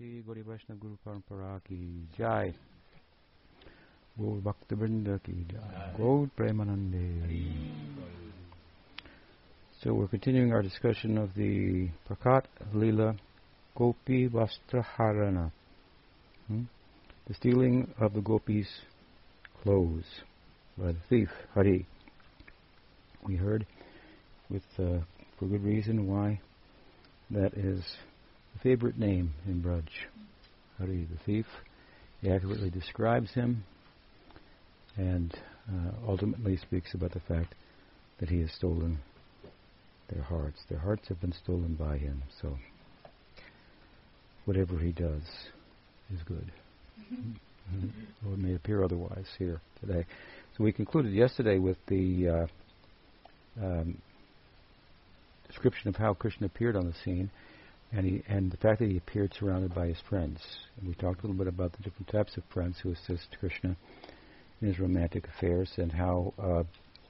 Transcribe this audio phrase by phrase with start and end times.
[0.00, 1.76] श्री गौरी वैष्णव गुरु परंपरा की
[2.18, 2.52] जय
[4.18, 7.04] गौर भक्त वृंद की जय गौर Premanande.
[9.80, 13.16] So we're continuing our discussion of the Prakat Lila
[13.74, 15.50] Gopi Vastraharana,
[16.48, 16.64] hmm?
[17.28, 18.74] the stealing of the gopis'
[19.62, 20.04] clothes
[20.76, 21.86] by the thief Hari.
[23.26, 23.66] We heard,
[24.50, 24.98] with uh,
[25.38, 26.40] for good reason, why
[27.30, 28.09] that is the
[28.59, 29.87] favorite name in Braj.
[30.77, 31.45] Hari, the thief.
[32.21, 33.63] He accurately describes him
[34.97, 35.33] and
[35.69, 37.55] uh, ultimately speaks about the fact
[38.19, 38.99] that he has stolen
[40.09, 40.59] their hearts.
[40.69, 42.23] Their hearts have been stolen by him.
[42.41, 42.57] So
[44.45, 45.23] whatever he does
[46.13, 46.51] is good.
[47.13, 48.27] Mm-hmm.
[48.27, 50.05] Or it may appear otherwise here today.
[50.57, 52.47] So we concluded yesterday with the uh,
[53.63, 54.01] um,
[55.47, 57.31] description of how Krishna appeared on the scene,
[57.91, 60.39] and he, and the fact that he appeared surrounded by his friends.
[60.77, 63.75] And we talked a little bit about the different types of friends who assist Krishna
[64.61, 66.63] in his romantic affairs, and how uh,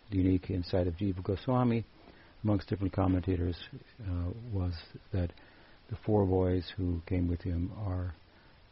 [0.09, 1.85] the unique insight of Jiva Goswami,
[2.43, 3.57] amongst different commentators,
[4.01, 4.73] uh, was
[5.11, 5.31] that
[5.89, 8.13] the four boys who came with him are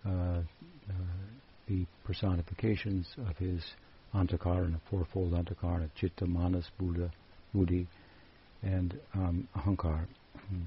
[0.06, 0.94] uh, uh
[1.68, 3.62] the personifications of his
[4.16, 7.12] antakarana, fourfold antakarana, chitta, manas, buddha,
[7.54, 7.88] buddhi,
[8.64, 10.08] and um, ahankar,
[10.50, 10.62] hmm.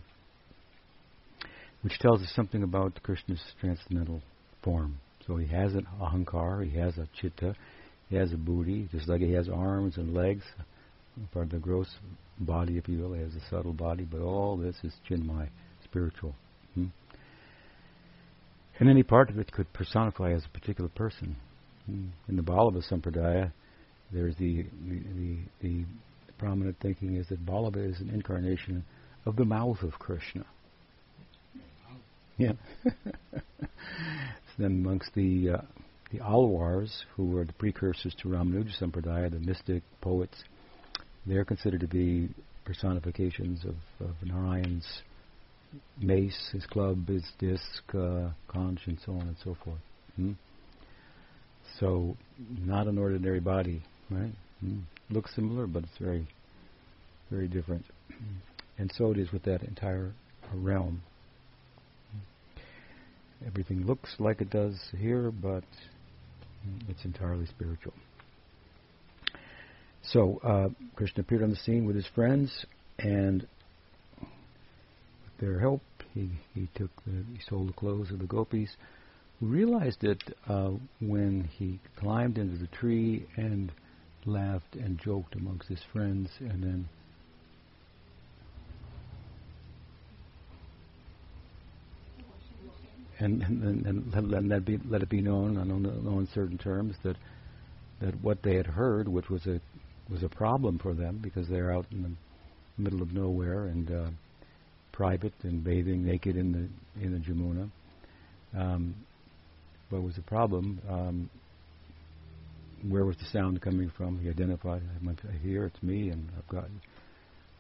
[1.83, 4.23] Which tells us something about Krishna's transcendental
[4.63, 4.99] form.
[5.27, 7.55] So he has an ahankar, he has a chitta,
[8.09, 10.45] he has a buddhi, just like he has arms and legs,
[11.33, 11.89] part of the gross
[12.39, 15.49] body, if you will, he has a subtle body, but all this is chinmay,
[15.85, 16.35] spiritual.
[16.75, 16.87] Hmm?
[18.79, 21.37] And any part of it could personify as a particular person.
[21.87, 22.07] Hmm.
[22.29, 23.53] In the Vallabha Sampradaya,
[24.13, 25.85] there's the, the, the, the
[26.39, 28.85] prominent thinking is that Vallabha is an incarnation
[29.27, 30.45] of the mouth of Krishna.
[34.59, 35.61] Then amongst the uh,
[36.13, 40.37] the Alwars, who were the precursors to Ramanuja Sampradaya, the mystic poets,
[41.27, 42.29] they're considered to be
[42.65, 44.87] personifications of, of Narayan's
[45.99, 47.63] mace, his club, his disc,
[47.95, 49.81] uh, conch, and so on and so forth.
[50.17, 50.33] Hmm?
[51.81, 52.17] So,
[52.59, 54.33] not an ordinary body, right?
[54.61, 54.81] Hmm?
[55.11, 56.27] looks similar, but it's very,
[57.31, 57.85] very different.
[58.79, 60.13] And so it is with that entire
[60.55, 61.03] realm.
[63.47, 65.65] Everything looks like it does here, but
[66.89, 67.95] it's entirely spiritual.
[70.03, 72.67] So uh, Krishna appeared on the scene with his friends,
[72.99, 73.47] and
[74.21, 75.83] with their help,
[76.15, 78.71] he he took the, he stole the clothes of the gopis.
[79.41, 80.71] Realized it uh,
[81.01, 83.73] when he climbed into the tree and
[84.25, 86.89] laughed and joked amongst his friends, and then
[93.23, 97.17] and and, and, and let, be, let it be known on no uncertain terms that
[98.01, 99.61] that what they had heard, which was a
[100.11, 104.11] was a problem for them because they're out in the middle of nowhere and uh,
[104.93, 107.71] private and bathing naked in the in the Jamuna.
[108.59, 108.95] Um,
[109.91, 110.81] what was the problem?
[110.89, 111.31] Um,
[112.89, 114.19] where was the sound coming from?
[114.19, 116.65] He identified, I hear it's me, and I've got,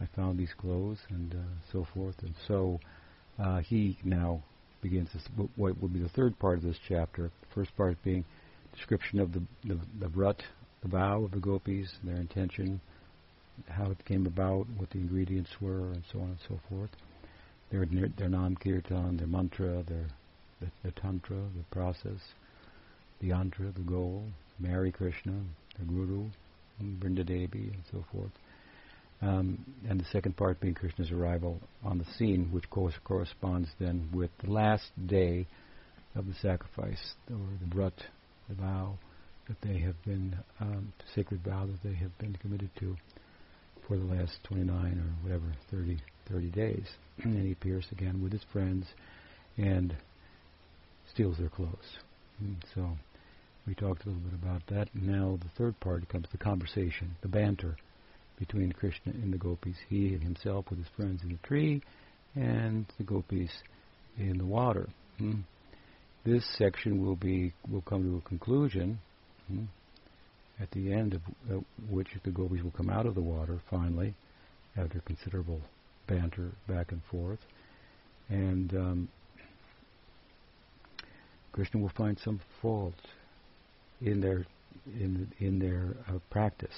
[0.01, 2.17] I found these clothes, and uh, so forth.
[2.23, 2.81] And so
[3.39, 4.43] uh, he now
[4.83, 5.23] begins this,
[5.57, 7.31] what would be the third part of this chapter.
[7.41, 8.25] The First part being
[8.75, 10.41] description of the the, the vrat,
[10.83, 12.81] the vow of the gopis, their intention,
[13.69, 16.91] how it came about, what the ingredients were, and so on and so forth.
[17.71, 17.87] Their
[18.19, 20.09] their nam kirtan, their mantra, their
[20.61, 22.21] the, the tantra, the process,
[23.21, 24.25] the yantra, the goal,
[24.59, 25.41] marry Krishna,
[25.79, 26.27] the Guru,
[26.83, 28.31] Brinda Devi, and so forth.
[29.23, 34.09] Um, and the second part being Krishna's arrival on the scene, which course corresponds then
[34.13, 35.47] with the last day
[36.17, 37.93] of the sacrifice, or the vrat,
[38.49, 38.99] the vow
[39.47, 42.97] that they have been, um, sacred vow that they have been committed to
[43.87, 46.87] for the last 29 or whatever, 30, 30 days.
[47.23, 48.87] and he appears again with his friends
[49.57, 49.95] and
[51.13, 51.99] steals their clothes.
[52.41, 52.91] And so
[53.67, 54.89] we talked a little bit about that.
[54.95, 57.77] Now the third part comes the conversation, the banter
[58.47, 59.77] between Krishna and the gopis.
[59.89, 61.81] He and himself with his friends in the tree,
[62.35, 63.53] and the gopis
[64.19, 64.89] in the water.
[65.19, 65.43] Hmm.
[66.25, 68.99] This section will be will come to a conclusion,
[69.47, 69.65] hmm,
[70.61, 74.13] at the end of uh, which the gopis will come out of the water finally,
[74.77, 75.61] after considerable
[76.09, 77.41] banter back and forth,
[78.29, 79.09] and um,
[81.53, 82.95] Krishna will find some fault
[84.01, 84.45] in their
[84.87, 86.75] in in their uh, practice,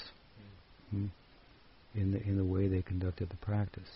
[0.95, 1.09] mm.
[1.95, 3.89] In the in the way they conducted the practice,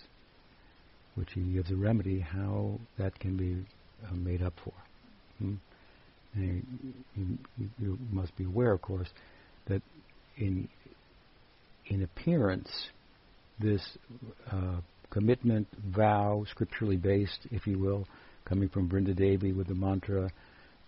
[1.14, 3.64] which he gives a remedy how that can be
[4.08, 4.72] uh, made up for.
[5.38, 5.54] Hmm?
[6.34, 6.62] You,
[7.16, 7.38] you,
[7.80, 9.08] you, must be aware, of course,
[9.66, 9.82] that
[10.36, 10.68] in
[11.86, 12.70] in appearance,
[13.58, 13.82] this
[14.52, 14.80] uh,
[15.10, 18.06] commitment, vow, scripturally based, if you will,
[18.44, 20.30] coming from Brinda Devi with the mantra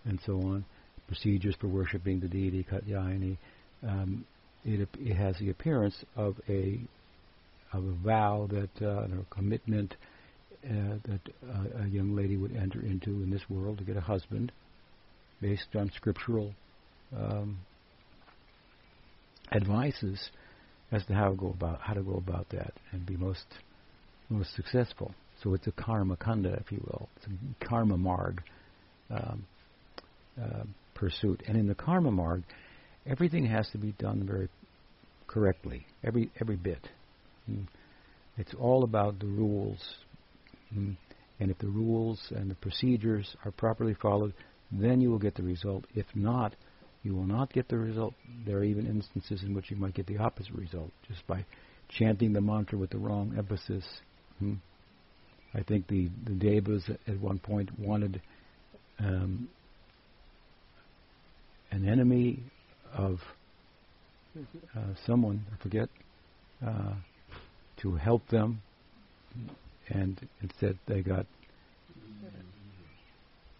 [0.05, 0.65] and so on,
[1.07, 3.37] procedures for worshipping the deity Katyayani,
[3.83, 4.25] um,
[4.63, 6.79] it, it has the appearance of a
[7.73, 9.95] of a vow that uh, a commitment
[10.63, 14.01] uh, that uh, a young lady would enter into in this world to get a
[14.01, 14.51] husband,
[15.41, 16.53] based on scriptural
[17.17, 17.57] um,
[19.51, 20.29] advices
[20.91, 23.45] as to how to go about how to go about that and be most
[24.29, 25.13] most successful.
[25.41, 27.09] So it's a karma kanda, if you will.
[27.17, 28.41] It's a karma marg
[29.09, 29.45] um,
[30.41, 30.63] uh,
[30.93, 32.43] pursuit, and in the karma marg,
[33.07, 34.47] everything has to be done very
[35.27, 36.87] correctly, every every bit.
[37.51, 37.67] Mm.
[38.37, 39.79] It's all about the rules,
[40.73, 40.95] mm.
[41.39, 44.33] and if the rules and the procedures are properly followed,
[44.71, 45.85] then you will get the result.
[45.93, 46.55] If not,
[47.03, 48.13] you will not get the result.
[48.45, 51.45] There are even instances in which you might get the opposite result just by
[51.89, 53.83] chanting the mantra with the wrong emphasis.
[54.39, 54.55] Hmm.
[55.53, 58.21] I think the, the Devas at one point wanted
[58.99, 59.49] um,
[61.71, 62.43] an enemy
[62.93, 63.19] of
[64.75, 65.89] uh, someone, I forget,
[66.65, 66.93] uh,
[67.81, 68.61] to help them,
[69.89, 71.25] and instead they got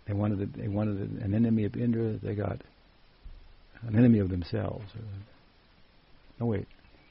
[0.08, 2.18] they wanted they wanted an enemy of Indra.
[2.18, 2.62] They got
[3.88, 4.86] an enemy of themselves.
[6.40, 6.68] no wait,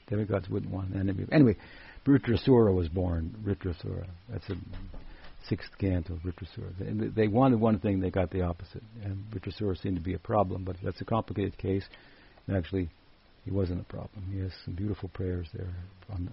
[0.07, 1.25] demigods wouldn't want an enemy.
[1.31, 1.55] Anyway,
[2.05, 3.35] Vritrasura was born.
[3.45, 4.07] Vritrasura.
[4.29, 4.55] That's a
[5.47, 7.15] sixth canto of Vritrasura.
[7.15, 8.83] They, wanted one thing, they got the opposite.
[9.03, 11.83] And Vritrasura seemed to be a problem, but that's a complicated case.
[12.47, 12.89] And actually,
[13.45, 14.25] he wasn't a problem.
[14.31, 15.73] He has some beautiful prayers there
[16.09, 16.29] on,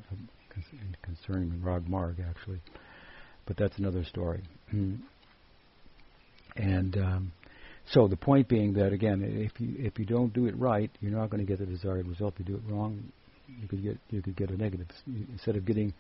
[1.03, 2.61] concerning Rag Marg, actually.
[3.47, 4.43] But that's another story.
[6.57, 7.33] and um,
[7.93, 11.13] so the point being that again, if you if you don't do it right, you're
[11.13, 12.35] not going to get the desired result.
[12.39, 13.03] If you do it wrong,
[13.61, 14.89] you could get you could get a negative.
[15.07, 15.95] Instead of getting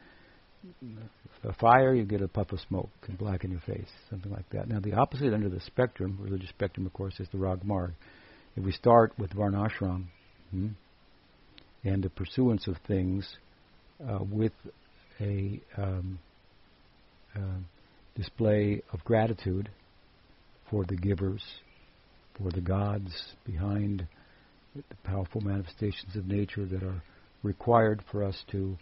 [1.44, 4.68] a fire, you get a puff of smoke and blacken your face, something like that.
[4.68, 7.92] Now, the opposite end of the spectrum, religious spectrum, of course, is the Rag Marg.
[8.56, 10.06] If we start with Varnashram
[10.50, 10.68] hmm,
[11.84, 13.36] and the pursuance of things
[14.06, 14.52] uh, with
[15.20, 16.18] a um,
[17.34, 17.40] uh,
[18.14, 19.68] display of gratitude
[20.70, 21.42] for the givers,
[22.36, 24.06] for the gods behind
[24.74, 27.02] the powerful manifestations of nature that are
[27.42, 28.76] required for us to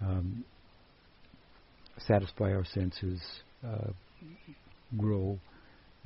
[0.00, 0.44] um,
[1.98, 3.20] satisfy our senses,
[3.66, 3.90] uh,
[4.96, 5.38] grow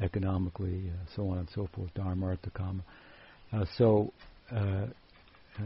[0.00, 2.82] economically, uh, so on and so forth, dharma, artha, kama.
[3.52, 4.12] Uh, so,
[4.52, 4.86] uh,
[5.58, 5.62] uh,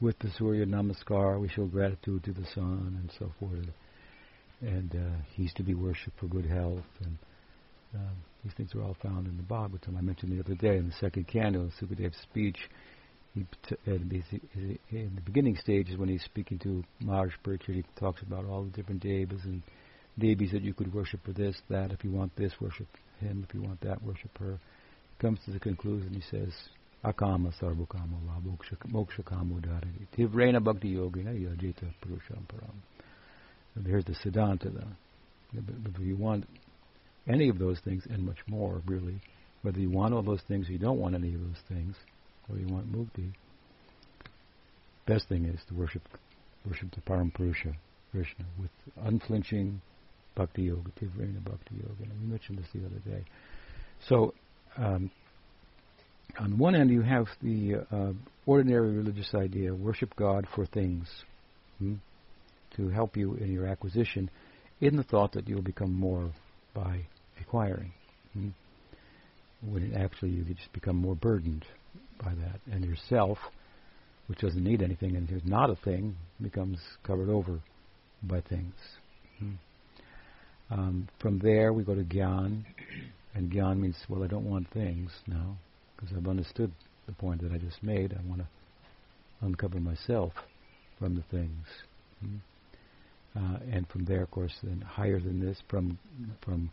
[0.00, 3.66] with the Surya Namaskar, we show gratitude to the sun and so forth.
[4.60, 6.84] And uh, he's to be worshipped for good health.
[7.04, 7.18] And
[7.94, 9.96] um, these things are all found in the Bhagavatam.
[9.96, 12.58] I mentioned the other day in the second canto, Sukadev's speech,
[13.34, 13.46] he
[13.86, 18.70] in the beginning stages when he's speaking to Maharaj Parikshit, he talks about all the
[18.70, 19.62] different devas and
[20.18, 21.92] devis that you could worship for this, that.
[21.92, 22.88] If you want this, worship
[23.20, 23.46] him.
[23.48, 24.58] If you want that, worship her.
[24.58, 26.12] He comes to the conclusion.
[26.12, 26.52] He says,
[27.02, 28.40] Akama sarvakama va
[28.88, 30.06] moksha kamo dharani.
[30.16, 32.76] Tivrena bhakti yogina yajita purusham param.
[33.86, 34.70] Here's the siddhanta.
[35.52, 36.46] If you want
[37.26, 39.20] any of those things and much more, really,
[39.62, 41.96] whether you want all those things or you don't want any of those things,
[42.48, 43.32] or you want mukti,
[45.06, 46.02] best thing is to worship
[46.66, 47.74] worship the Parampurusha,
[48.10, 48.70] Krishna, with
[49.04, 49.80] unflinching
[50.36, 52.02] bhakti yoga, Tivrena bhakti yoga.
[52.02, 53.24] And we mentioned this the other day.
[54.08, 54.34] So,
[54.76, 55.10] um,
[56.38, 58.12] on one end, you have the uh,
[58.46, 61.08] ordinary religious idea worship God for things
[61.78, 61.94] hmm,
[62.76, 64.30] to help you in your acquisition,
[64.80, 66.30] in the thought that you'll become more
[66.74, 67.06] by
[67.40, 67.92] acquiring.
[68.32, 68.48] Hmm,
[69.62, 71.64] when actually you just become more burdened
[72.22, 72.60] by that.
[72.72, 73.38] And yourself,
[74.26, 77.60] which doesn't need anything and is not a thing, becomes covered over
[78.22, 78.74] by things.
[79.38, 79.52] Hmm.
[80.70, 82.64] Um, from there, we go to Gyan.
[83.34, 85.56] And Gyan means, well, I don't want things now,
[86.00, 86.72] because I've understood
[87.06, 88.12] the point that I just made.
[88.12, 88.48] I want to
[89.40, 90.32] uncover myself
[90.98, 91.66] from the things.
[92.20, 92.36] Hmm.
[93.36, 95.98] Uh, and from there, of course, then higher than this, from
[96.44, 96.70] from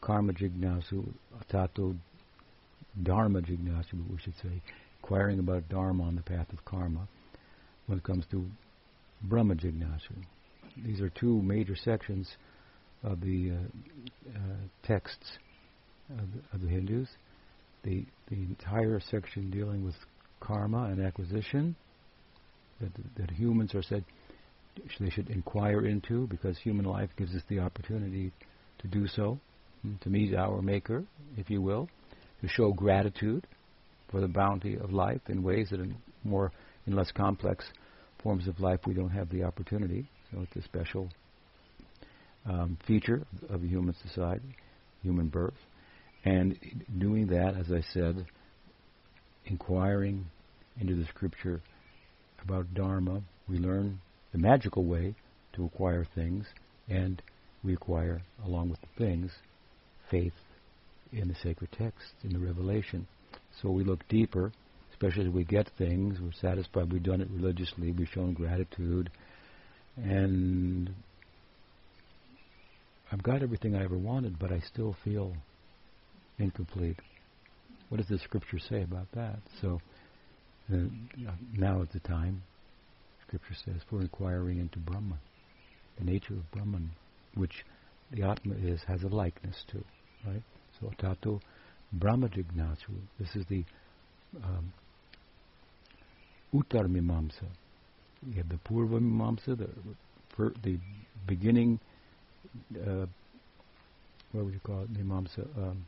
[0.00, 1.06] karma jignasu,
[1.48, 1.94] tato
[3.02, 4.60] dharma jignasu, we should say,
[5.02, 7.08] inquiring about dharma on the path of karma,
[7.86, 8.44] when it comes to
[9.22, 10.12] brahma jignasu.
[10.84, 12.28] These are two major sections
[13.02, 13.54] of the uh,
[14.36, 14.40] uh,
[14.82, 15.38] texts
[16.10, 17.08] of the, of the, Hindus.
[17.84, 19.94] The, the entire section dealing with
[20.40, 21.76] karma and acquisition,
[22.80, 24.04] that, that humans are said
[24.98, 28.32] they should inquire into because human life gives us the opportunity
[28.78, 29.38] to do so.
[29.82, 31.04] hmm, to meet our Maker,
[31.36, 31.88] if you will,
[32.40, 33.46] to show gratitude
[34.10, 36.52] for the bounty of life in ways that in more
[36.86, 37.64] in less complex
[38.22, 40.08] forms of life we don't have the opportunity.
[40.30, 41.08] So it's a special
[42.46, 44.56] um, feature of human society,
[45.02, 45.54] human birth.
[46.24, 46.58] And
[46.98, 48.26] doing that, as I said,
[49.46, 50.26] inquiring
[50.78, 51.62] into the scripture
[52.42, 54.00] about Dharma, we learn
[54.32, 55.14] the magical way
[55.54, 56.46] to acquire things,
[56.88, 57.20] and
[57.64, 59.32] we acquire, along with the things,
[60.10, 60.32] faith
[61.12, 63.06] in the sacred text, in the revelation.
[63.60, 64.52] So we look deeper,
[64.92, 69.10] especially as we get things, we're satisfied we've done it religiously, we've shown gratitude,
[69.96, 70.90] and
[73.10, 75.34] I've got everything I ever wanted, but I still feel
[76.40, 76.98] incomplete.
[77.88, 79.38] What does the scripture say about that?
[79.60, 79.80] So
[80.72, 80.76] uh,
[81.52, 82.42] now is the time,
[83.26, 85.18] scripture says, for inquiring into Brahman,
[85.98, 86.90] the nature of Brahman,
[87.34, 87.64] which
[88.12, 89.84] the Atma is has a likeness to,
[90.26, 90.42] right?
[90.80, 91.40] So tato
[91.92, 93.00] Brahma Jignasu.
[93.18, 93.64] This is the
[94.44, 94.72] um,
[96.54, 97.46] Uttar Mimamsa.
[98.26, 100.78] You have the Purva Mimamsa, the, the
[101.26, 101.80] beginning
[102.86, 103.06] uh,
[104.32, 105.84] what would you call it, Mimamsa um,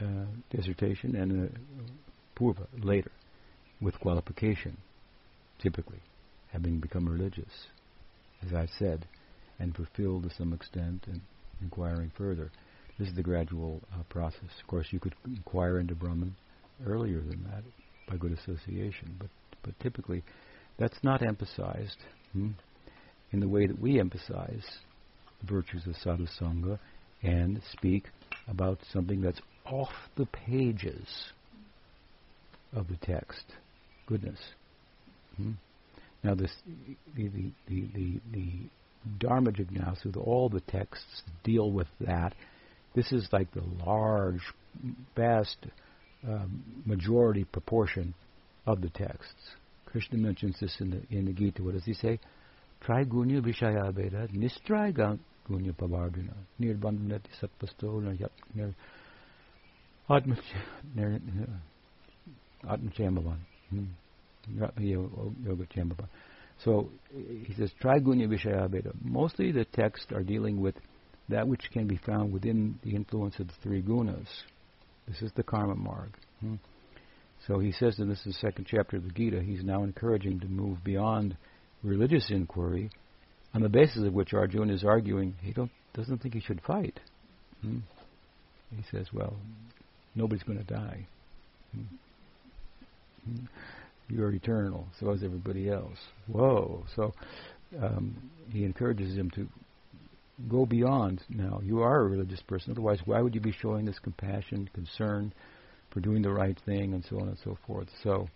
[0.00, 3.10] uh, dissertation, and a Purva later,
[3.80, 4.76] with qualification,
[5.60, 6.00] typically,
[6.52, 7.66] having become religious,
[8.46, 9.06] as I said,
[9.58, 11.20] and fulfilled to some extent, and
[11.60, 12.50] inquiring further.
[12.98, 14.50] This is the gradual uh, process.
[14.60, 16.34] Of course, you could inquire into Brahman
[16.86, 17.62] earlier than that
[18.08, 19.28] by good association, but
[19.64, 20.22] but typically,
[20.78, 21.98] that's not emphasized.
[22.32, 22.50] Hmm?
[23.32, 24.64] in the way that we emphasize
[25.40, 26.78] the virtues of sadhu sangha
[27.22, 28.04] and speak
[28.48, 31.06] about something that's off the pages
[32.72, 33.44] of the text.
[34.06, 34.38] Goodness.
[35.36, 35.52] Hmm?
[36.22, 36.50] Now, this
[37.14, 38.48] the the the the, the
[39.18, 42.34] Dharma Jignasu, all the texts deal with that.
[42.94, 44.40] This is like the large,
[45.14, 45.58] vast
[46.26, 48.14] um, majority proportion
[48.66, 49.54] of the texts.
[49.86, 51.62] Krishna mentions this in the in the Gita.
[51.62, 52.18] What does he say?
[52.84, 58.02] Trigunya Vishaya Veda, Nistriga Gunya Pavardhana, Nirbandhanati Satpasto,
[60.08, 61.20] Nir
[62.64, 63.38] Atmachamavan.
[64.56, 66.08] Yoga Chamavan.
[66.64, 68.92] So he says Trigunya Vishaya Veda.
[69.02, 70.74] Mostly the texts are dealing with
[71.28, 74.26] that which can be found within the influence of the three gunas.
[75.06, 76.10] This is the karma marg.
[76.40, 76.56] Hmm?
[77.46, 80.40] So he says in this is the second chapter of the Gita, he's now encouraging
[80.40, 81.36] to move beyond
[81.82, 82.90] religious inquiry,
[83.54, 86.98] on the basis of which Arjuna is arguing he don't, doesn't think he should fight.
[87.62, 87.78] Hmm?
[88.74, 89.36] He says, well,
[90.18, 91.06] nobody's going to die.
[94.08, 95.98] You're eternal, so is everybody else.
[96.26, 96.84] Whoa.
[96.96, 97.12] So
[97.80, 98.16] um,
[98.50, 99.48] he encourages him to
[100.48, 101.60] go beyond now.
[101.62, 105.32] You are a religious person, otherwise, why would you be showing this compassion, concern
[105.90, 107.88] for doing the right thing, and so on and so forth?
[108.02, 108.28] So,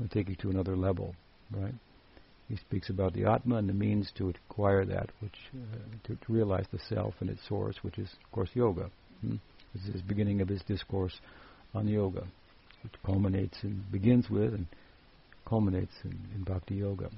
[0.00, 1.14] to take you to another level,
[1.50, 1.74] right?
[2.48, 6.32] He speaks about the Atma and the means to acquire that, which uh, to, to,
[6.32, 8.90] realize the self and its source, which is, of course, yoga.
[9.22, 9.36] Hmm?
[9.74, 11.14] This is the beginning of his discourse
[11.74, 12.24] on yoga,
[12.82, 14.66] which culminates and begins with and
[15.46, 17.10] culminates in, in bhakti yoga.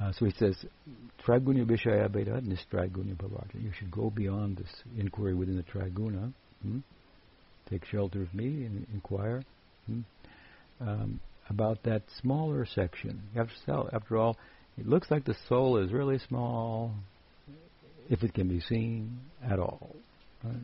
[0.00, 0.56] Uh, so he says,
[1.26, 3.54] Trigunya Vishaya Veda Nistrigunya Bhavata.
[3.54, 6.32] You should go beyond this inquiry within the Triguna.
[6.62, 6.78] Hmm?
[7.68, 9.42] Take shelter of me and inquire.
[9.86, 10.00] Hmm?
[10.80, 13.22] Um, about that smaller section.
[13.36, 14.38] After, after all,
[14.78, 16.92] it looks like the soul is really small,
[18.08, 19.94] if it can be seen at all.
[20.42, 20.54] Right?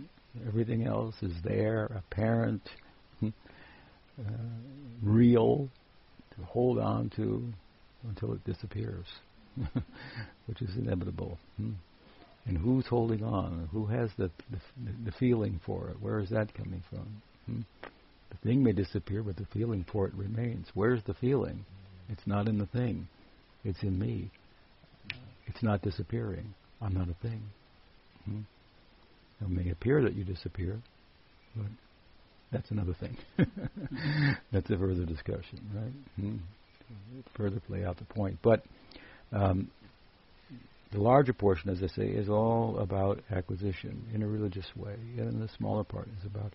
[0.46, 2.62] Everything else is there, apparent,
[3.22, 3.30] uh,
[5.02, 5.68] real,
[6.36, 7.52] to hold on to
[8.08, 9.06] until it disappears,
[10.46, 11.38] which is inevitable.
[11.56, 11.72] Hmm?
[12.46, 13.68] And who's holding on?
[13.72, 14.58] Who has the, the,
[15.04, 15.96] the feeling for it?
[16.00, 17.22] Where is that coming from?
[17.46, 17.60] Hmm?
[18.30, 20.68] The thing may disappear, but the feeling for it remains.
[20.74, 21.64] Where's the feeling?
[22.08, 23.08] It's not in the thing.
[23.64, 24.30] It's in me.
[25.46, 26.54] It's not disappearing.
[26.80, 27.42] I'm not a thing.
[28.24, 28.40] Hmm?
[29.40, 30.80] It may appear that you disappear,
[31.54, 31.66] but
[32.52, 33.16] that's another thing.
[34.52, 35.92] that's a further discussion, right?
[36.24, 36.36] Hmm?
[37.36, 38.38] Further play out the point.
[38.42, 38.62] But
[39.32, 39.70] um,
[40.92, 45.42] the larger portion, as I say, is all about acquisition in a religious way, and
[45.42, 46.52] the smaller part is about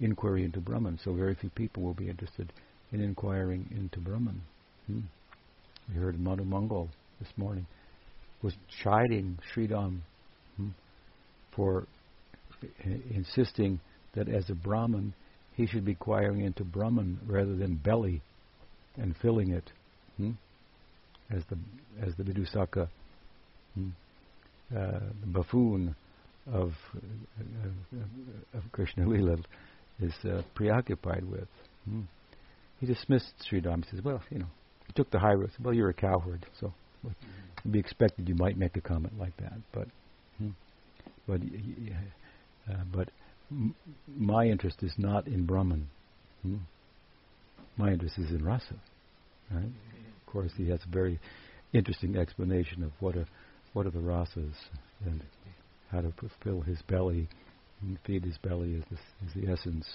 [0.00, 0.98] inquiry into Brahman.
[1.04, 2.52] So very few people will be interested
[2.92, 4.40] in inquiring into Brahman.
[4.86, 5.00] Hmm.
[5.88, 6.88] We heard Madhu Mangal
[7.20, 7.66] this morning
[8.42, 10.00] was chiding Sridham
[10.56, 10.68] hmm,
[11.54, 11.86] for
[13.10, 13.80] insisting
[14.14, 15.14] that as a Brahman
[15.54, 18.22] he should be inquiring into Brahman rather than belly
[18.96, 19.72] and filling it,
[20.16, 20.32] hmm,
[21.30, 21.58] as the
[22.00, 22.88] as the Vidusaka,
[23.74, 23.88] hmm,
[24.76, 25.94] uh, the buffoon,
[26.52, 29.36] of, uh, of Krishna Lila
[30.00, 31.48] is uh, preoccupied with.
[31.84, 32.02] Hmm.
[32.80, 33.84] He dismissed Sridham.
[33.84, 34.46] He says, well, you know,
[34.86, 35.50] he took the high road.
[35.56, 36.72] Said, Well, you're a cowherd, so
[37.04, 39.58] it'd be expected you might make a comment like that.
[39.72, 39.88] But,
[40.38, 40.50] hmm.
[41.26, 41.40] but,
[42.70, 43.08] uh, but
[43.50, 43.74] m-
[44.16, 45.88] my interest is not in Brahman.
[46.42, 46.56] Hmm.
[47.76, 48.74] My interest is in rasa.
[49.50, 49.64] Right?
[49.64, 51.18] Of course, he has a very
[51.72, 53.26] interesting explanation of what are
[53.72, 54.54] what are the rasas
[55.04, 55.22] and
[55.90, 57.28] how to fulfill his belly
[57.82, 59.86] and feed his belly is, this, is the essence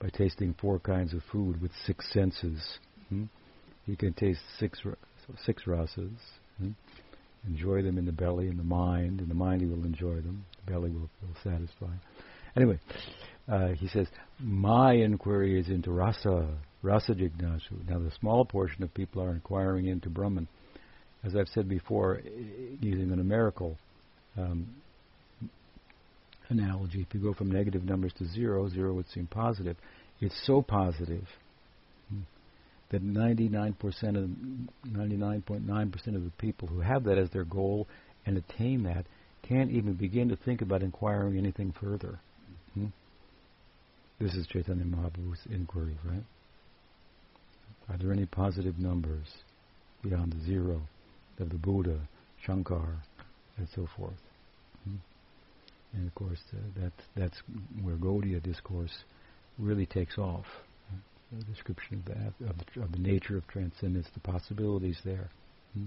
[0.00, 2.78] by tasting four kinds of food with six senses.
[3.08, 3.24] Hmm?
[3.86, 4.80] He can taste six
[5.44, 6.16] six rasas.
[6.58, 6.70] Hmm?
[7.46, 9.20] Enjoy them in the belly and the mind.
[9.20, 10.44] In the mind, he will enjoy them.
[10.64, 11.92] The belly will, will satisfy.
[12.56, 12.78] Anyway,
[13.48, 14.06] uh, he says,
[14.38, 16.48] my inquiry is into rasa,
[16.82, 17.88] rasa jignasu.
[17.88, 20.48] Now, the small portion of people are inquiring into Brahman.
[21.24, 22.20] As I've said before,
[22.80, 23.76] using a numerical
[24.36, 24.66] um,
[26.48, 29.76] analogy, if you go from negative numbers to zero, zero would seem positive.
[30.20, 31.24] It's so positive
[32.90, 33.76] that 99%
[34.16, 34.28] of
[34.88, 37.86] 99.9% of the people who have that as their goal
[38.26, 39.06] and attain that
[39.42, 42.18] can't even begin to think about inquiring anything further.
[42.74, 42.86] Hmm?
[44.20, 46.24] This is Chaitanya Mahaprabhu's inquiry, right?
[47.88, 49.26] Are there any positive numbers
[50.02, 50.82] beyond the zero
[51.38, 51.98] of the Buddha,
[52.44, 53.02] Shankar,
[53.56, 54.20] and so forth?
[54.84, 54.96] Hmm?
[55.94, 57.42] And of course, uh, that, that's
[57.82, 58.92] where Gaudiya discourse
[59.58, 60.44] really takes off.
[61.32, 65.30] The description of that, of the, of the, nature of transcendence, the possibilities there,
[65.74, 65.86] hmm?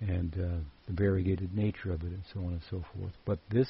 [0.00, 3.12] and uh, the variegated nature of it, and so on and so forth.
[3.24, 3.68] But this,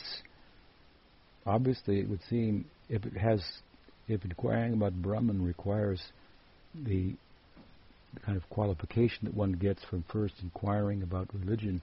[1.47, 3.43] obviously, it would seem, if it has,
[4.07, 6.03] if inquiring about Brahman requires
[6.75, 7.15] the
[8.25, 11.81] kind of qualification that one gets from first inquiring about religion,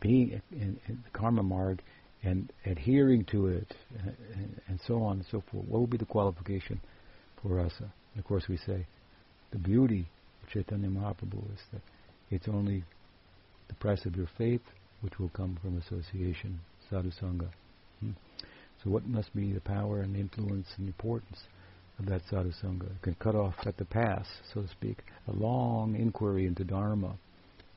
[0.00, 1.82] being in, in the karma marg
[2.22, 5.66] and adhering to it and, and, so on and so forth.
[5.66, 6.80] What will be the qualification
[7.48, 8.86] And of course, we say
[9.52, 10.08] the beauty
[10.42, 11.82] of Chaitanya Mahaprabhu is that
[12.30, 12.84] it's only
[13.68, 14.62] the price of your faith
[15.00, 17.48] which will come from association, sadhu sangha.
[18.00, 18.12] Hmm?
[18.82, 21.38] So, what must be the power and influence and importance
[21.98, 22.90] of that sadhu sangha?
[22.90, 27.16] It can cut off at the pass, so to speak, a long inquiry into dharma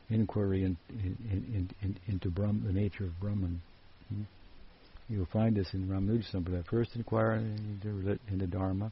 [0.09, 3.61] inquiry in, in, in, into Brahm, the nature of Brahman.
[4.09, 4.23] Hmm?
[5.07, 6.65] You'll find this in Ramanuja Sampradaya.
[6.67, 8.91] First inquire into, into Dharma,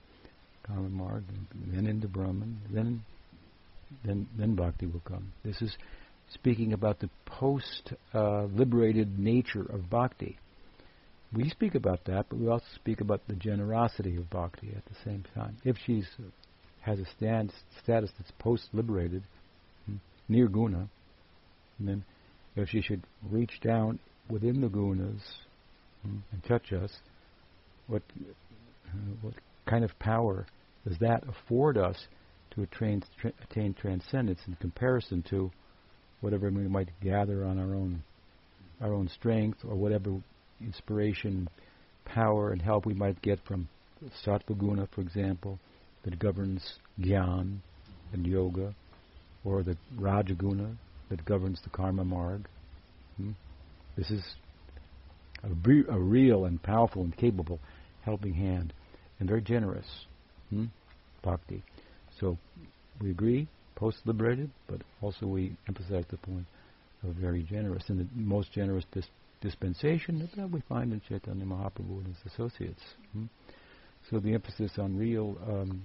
[0.67, 1.23] Karma Marg,
[1.71, 3.03] then into Brahman, then
[4.03, 5.31] then then bhakti will come.
[5.43, 5.75] This is
[6.33, 10.37] speaking about the post-liberated uh, nature of bhakti.
[11.33, 14.95] We speak about that, but we also speak about the generosity of bhakti at the
[15.05, 15.57] same time.
[15.63, 16.03] If she
[16.81, 19.23] has a stand, status that's post-liberated,
[20.29, 20.87] near nirguna,
[21.79, 22.03] and then
[22.55, 23.99] if she should reach down
[24.29, 25.21] within the gunas
[26.03, 26.91] hmm, and touch us,
[27.87, 29.33] what uh, what
[29.65, 30.45] kind of power
[30.87, 32.07] does that afford us
[32.51, 35.51] to attain, tra- attain transcendence in comparison to
[36.21, 38.03] whatever we might gather on our own
[38.79, 40.21] our own strength or whatever
[40.61, 41.47] inspiration,
[42.05, 43.67] power, and help we might get from
[44.23, 45.59] sattva guna, for example,
[46.03, 47.57] that governs gyan
[48.13, 48.73] and yoga,
[49.43, 50.75] or the rajaguna
[51.09, 52.47] that governs the karma marg.
[53.17, 53.31] Hmm?
[53.97, 54.23] This is
[55.43, 57.59] a, re- a, real and powerful and capable
[58.01, 58.73] helping hand,
[59.19, 59.87] and very generous.
[60.49, 60.65] Hmm?
[61.23, 61.63] Bhakti.
[62.19, 62.37] So
[63.01, 66.45] we agree, post-liberated, but also we emphasize the point
[67.03, 67.83] of very generous.
[67.89, 69.09] And the most generous dis-
[69.41, 72.81] dispensation that we find in Chaitanya Mahaprabhu and his associates.
[73.13, 73.25] Hmm?
[74.09, 75.83] So the emphasis on real, um,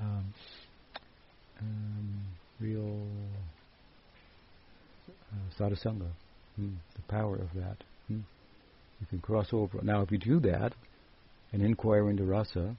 [0.00, 0.34] um,
[1.60, 2.24] um,
[2.60, 3.06] real
[5.08, 6.08] uh, sadhusanga,
[6.56, 7.76] hmm, the power of that.
[8.08, 8.20] Hmm.
[9.00, 9.80] You can cross over.
[9.82, 10.72] Now, if you do that
[11.52, 12.76] and inquire into rasa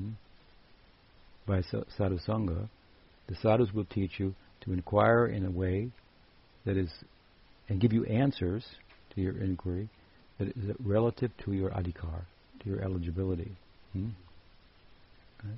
[0.00, 1.62] hmm, by
[1.98, 2.68] sadhusanga,
[3.28, 5.90] the sadhus will teach you to inquire in a way
[6.64, 6.90] that is,
[7.68, 8.64] and give you answers
[9.14, 9.88] to your inquiry
[10.38, 12.22] that is relative to your adhikar,
[12.62, 13.52] to your eligibility.
[13.92, 14.08] Hmm?
[15.42, 15.54] Right?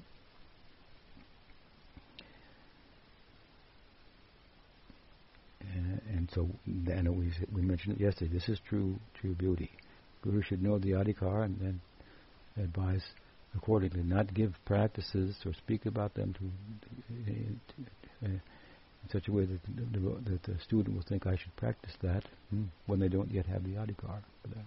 [6.23, 6.49] and so
[6.93, 8.33] and we we mentioned it yesterday.
[8.33, 9.71] This is true true beauty.
[10.23, 11.81] Guru should know the adhikar and then
[12.63, 13.03] advise
[13.57, 14.03] accordingly.
[14.03, 16.45] Not give practices or speak about them to,
[18.25, 18.41] uh, in
[19.11, 19.61] such a way that
[19.93, 23.47] the, that the student will think I should practice that hmm, when they don't yet
[23.47, 24.65] have the adhikar for that.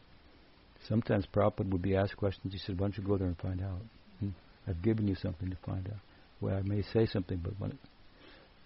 [0.87, 2.53] Sometimes Prabhupada would be asked questions.
[2.53, 3.81] He said, "Why don't you go there and find out?
[4.19, 4.29] Hmm,
[4.67, 5.99] I've given you something to find out."
[6.41, 7.77] Well, I may say something, but when it,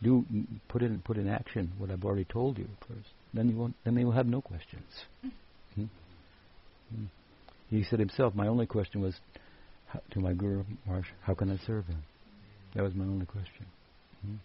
[0.02, 0.26] do
[0.68, 3.10] put in put in action what I've already told you first.
[3.34, 3.76] Then you won't.
[3.86, 4.92] Then they will have no questions.
[5.22, 5.30] Hmm?
[5.76, 5.86] Hmm.
[7.70, 9.16] He said himself, my only question was
[10.12, 10.64] to my Guru
[11.22, 12.04] how can I serve him?
[12.76, 13.66] That was my only question.
[14.22, 14.36] Hmm?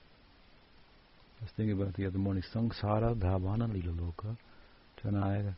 [1.41, 4.37] I was thinking about the other morning, Sangsara Dhavana Lila Loka
[5.03, 5.55] Chanaya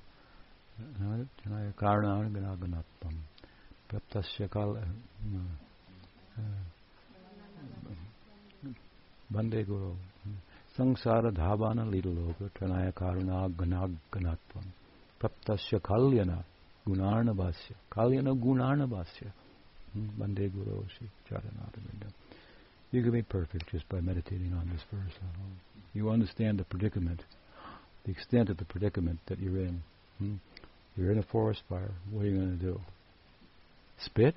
[1.44, 3.14] Chanaya Karanana Ganaganatpam
[3.88, 5.36] Praptasya Kala uh,
[6.38, 6.42] uh,
[9.30, 9.94] Bande Guru
[10.24, 10.32] hmm?
[10.76, 14.64] Sangsara Dhavana Lila Loka Chanaya Karuna Ganaganatpam
[15.20, 16.42] Praptasya Kalyana
[16.88, 19.30] Gunarnabhasya Kalyana Gunarnabhasya
[20.18, 21.08] Bande Guru Shri
[22.92, 25.12] you can be perfect just by meditating on this verse.
[25.92, 27.22] You understand the predicament,
[28.04, 29.82] the extent of the predicament that you're in.
[30.18, 30.34] Hmm?
[30.96, 31.90] You're in a forest fire.
[32.10, 32.80] What are you going to do?
[33.98, 34.36] Spit?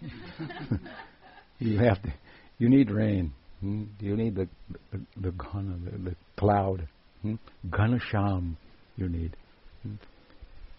[1.58, 2.12] you have to.
[2.58, 3.32] You need rain.
[3.60, 3.84] Hmm?
[4.00, 4.48] You need the
[4.92, 6.86] the, the gana, the, the cloud.
[7.22, 7.34] Hmm?
[7.70, 8.56] Ganasham.
[8.96, 9.36] You need
[9.82, 9.94] hmm?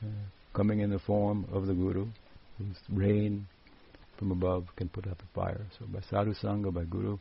[0.04, 0.08] uh,
[0.54, 2.08] coming in the form of the guru,
[2.92, 3.48] rain,
[4.18, 5.66] from above can put out the fire.
[5.80, 7.18] So by sadhu sangha, by guru,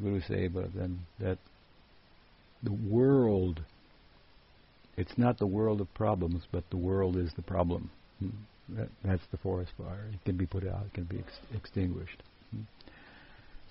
[0.00, 1.38] guru seva, then that
[2.62, 3.60] the world,
[4.96, 7.90] it's not the world of problems, but the world is the problem.
[8.18, 8.28] Hmm.
[8.76, 10.06] That, that's the forest fire.
[10.12, 12.22] It can be put out, it can be ex- extinguished.
[12.50, 12.62] Hmm.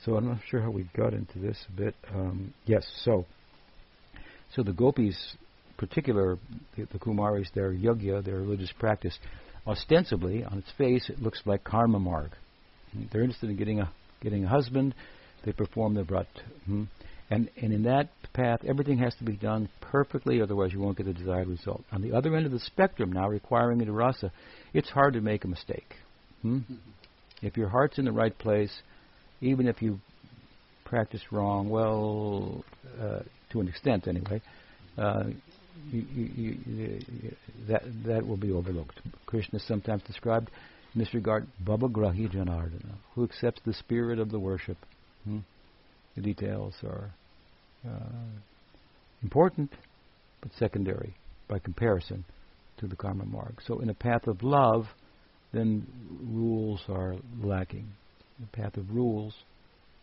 [0.04, 1.96] So I'm not sure how we got into this a bit.
[2.14, 3.26] Um, yes, so
[4.56, 5.36] so the gopis,
[5.78, 6.38] particular
[6.76, 9.18] the, the Kumaris, their yagya, their religious practice,
[9.68, 12.32] ostensibly, on its face, it looks like karma marg.
[13.12, 13.92] They're interested in getting a
[14.22, 14.96] getting a husband.
[15.46, 16.28] They perform the vrat.
[16.66, 16.86] Hmm?
[17.30, 21.06] And and in that path, everything has to be done perfectly, otherwise you won't get
[21.06, 21.84] the desired result.
[21.92, 24.32] On the other end of the spectrum, now requiring a rasa,
[24.74, 25.96] it's hard to make a mistake.
[26.42, 26.60] Hmm?
[27.42, 28.82] If your heart's in the right place,
[29.42, 30.00] even if you
[30.86, 32.64] practice wrong, well,
[33.00, 33.20] uh,
[33.52, 34.42] to an extent anyway,
[34.98, 35.26] uh,
[35.92, 37.36] you, you, you,
[37.68, 39.00] that that will be overlooked.
[39.26, 40.50] Krishna is sometimes described
[40.94, 44.78] in this regard, Bhava Grahi Janardana, who accepts the spirit of the worship.
[45.24, 45.40] Hmm?
[46.16, 47.12] The details are
[47.88, 48.40] uh,
[49.22, 49.72] important,
[50.42, 51.16] but secondary
[51.48, 52.26] by comparison
[52.80, 53.62] to the karma marg.
[53.66, 54.86] So, in a path of love,
[55.54, 55.86] then
[56.24, 57.88] rules are lacking.
[58.40, 59.34] In the path of rules,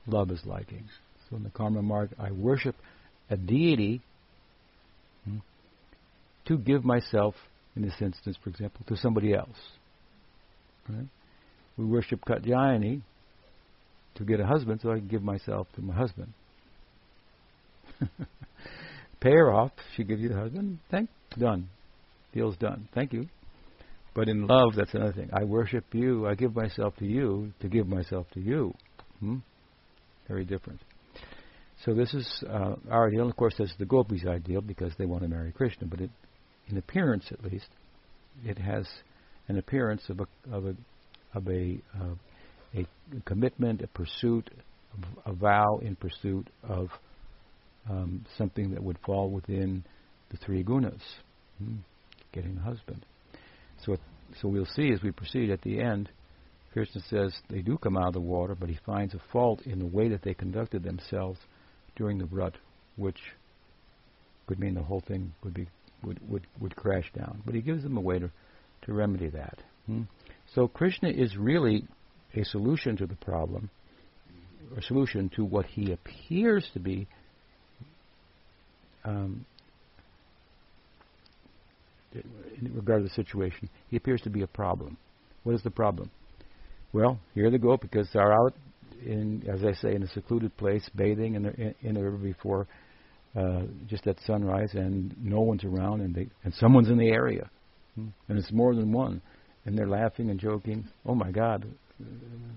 [0.07, 0.85] love is lacking.
[1.29, 2.77] So, in the karma marg, I worship
[3.29, 4.03] a deity
[6.47, 7.35] to give myself,
[7.75, 9.57] in this instance, for example, to somebody else.
[10.89, 11.07] Right?
[11.77, 13.03] We worship Katyayani
[14.17, 16.33] to get a husband, so I can give myself to my husband.
[19.21, 19.73] Pay her off.
[19.97, 20.79] She gives you the husband.
[20.91, 21.11] Thank.
[21.39, 21.69] Done.
[22.33, 22.89] Deal's done.
[22.95, 23.27] Thank you.
[24.15, 25.31] But in love, that's another thing.
[25.33, 26.27] I worship you.
[26.27, 28.75] I give myself to you to give myself to you.
[29.21, 29.37] Hmm?
[30.29, 30.81] Very different.
[31.85, 33.29] So this is uh, our ideal.
[33.29, 35.87] Of course, this is the gopis' ideal because they want to marry Krishna.
[35.87, 36.11] But it,
[36.69, 37.69] in appearance, at least,
[38.45, 38.87] it has
[39.49, 40.77] an appearance of a of a
[41.35, 42.15] of a uh,
[42.75, 42.87] a
[43.25, 44.51] commitment, a pursuit,
[45.25, 46.89] a vow in pursuit of
[47.89, 49.85] um, something that would fall within
[50.31, 51.01] the three gunas,
[51.59, 51.77] hmm,
[52.33, 53.05] getting a husband.
[53.85, 53.97] So,
[54.41, 56.11] so we'll see as we proceed at the end.
[56.73, 59.79] Krishna says they do come out of the water, but he finds a fault in
[59.79, 61.39] the way that they conducted themselves
[61.95, 62.53] during the vrat,
[62.97, 63.19] which
[64.47, 65.69] could mean the whole thing would be
[66.07, 67.43] would would, would crash down.
[67.45, 68.31] But he gives them a way to
[68.83, 69.63] to remedy that.
[69.87, 70.03] Hmm?
[70.55, 71.85] So Krishna is really
[72.35, 73.71] a solution to the problem,
[74.77, 77.07] a solution to what he appears to be.
[79.05, 79.45] Um,
[82.13, 84.97] in regard to the situation, he appears to be a problem.
[85.45, 86.11] What is the problem?
[86.93, 88.55] Well, here they go because they're out
[89.05, 92.17] in, as I say, in a secluded place, bathing in the in, in the river
[92.17, 92.67] before
[93.37, 97.51] uh, just at sunrise, and no one's around, and they and someone's in the area,
[97.95, 98.09] hmm.
[98.29, 99.21] and it's more than one,
[99.65, 100.89] and they're laughing and joking.
[101.05, 101.67] Oh my God,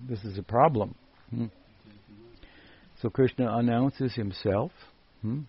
[0.08, 0.96] this is a problem.
[1.32, 1.46] Hmm.
[3.02, 4.72] So Krishna announces himself
[5.22, 5.42] hmm,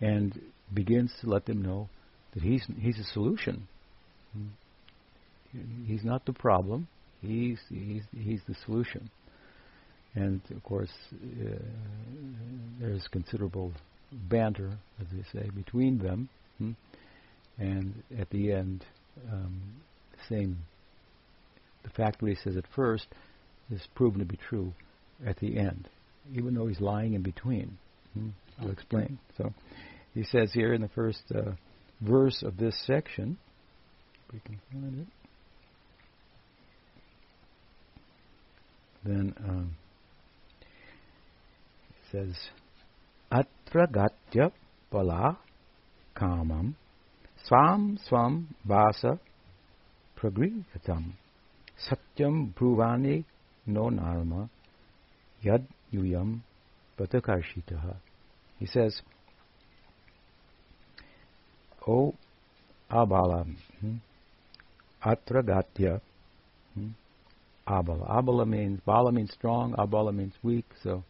[0.00, 0.40] and
[0.72, 1.88] begins to let them know
[2.34, 3.68] that he's he's a solution.
[5.86, 6.88] He's not the problem.
[7.20, 9.10] He's he's he's the solution.
[10.14, 11.58] And of course, uh,
[12.80, 13.72] there's considerable
[14.12, 16.28] banter, as they say, between them.
[16.58, 16.72] Hmm?
[17.58, 18.84] And at the end,
[19.30, 19.60] um,
[20.28, 20.58] same.
[21.82, 23.06] The fact what he says at first
[23.70, 24.72] is proven to be true
[25.26, 25.88] at the end,
[26.34, 27.78] even though he's lying in between.
[28.14, 28.28] Hmm?
[28.60, 29.18] I'll explain.
[29.36, 29.52] So
[30.14, 31.52] he says here in the first uh,
[32.00, 33.38] verse of this section,
[34.32, 35.06] we can find it.
[39.04, 39.76] Then um,
[40.60, 42.36] it says,
[43.30, 44.50] Atra gatya
[44.90, 45.36] pala
[46.14, 46.74] kamam
[47.46, 49.18] Swam swam vasa
[50.16, 51.12] pragrihatam
[51.78, 53.24] satyam bruvani
[53.66, 54.48] no narma
[55.42, 56.40] yad yuyam
[56.98, 57.96] patakarshitaha.
[58.58, 59.00] He says,
[61.86, 62.14] O
[62.90, 63.46] Abala,
[65.04, 66.00] Atragatya,
[67.68, 68.10] Abala.
[68.10, 71.04] Abala means, Bala means strong, Abala means weak, so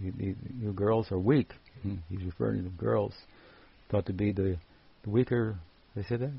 [0.00, 1.52] you, girls are weak.
[1.82, 1.96] Hmm.
[2.08, 3.12] He's referring to the girls,
[3.90, 4.56] thought to be the,
[5.04, 5.56] the weaker,
[5.94, 6.32] they said that?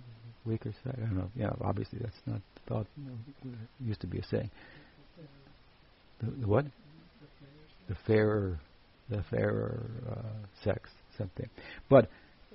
[0.45, 0.95] Weaker side?
[0.97, 1.29] I don't know.
[1.35, 2.87] Yeah, obviously that's not thought,
[3.79, 4.49] used to be a saying.
[6.21, 6.65] The, the what?
[7.87, 8.59] The fairer,
[9.09, 11.49] the fairer uh, sex, something.
[11.89, 12.09] But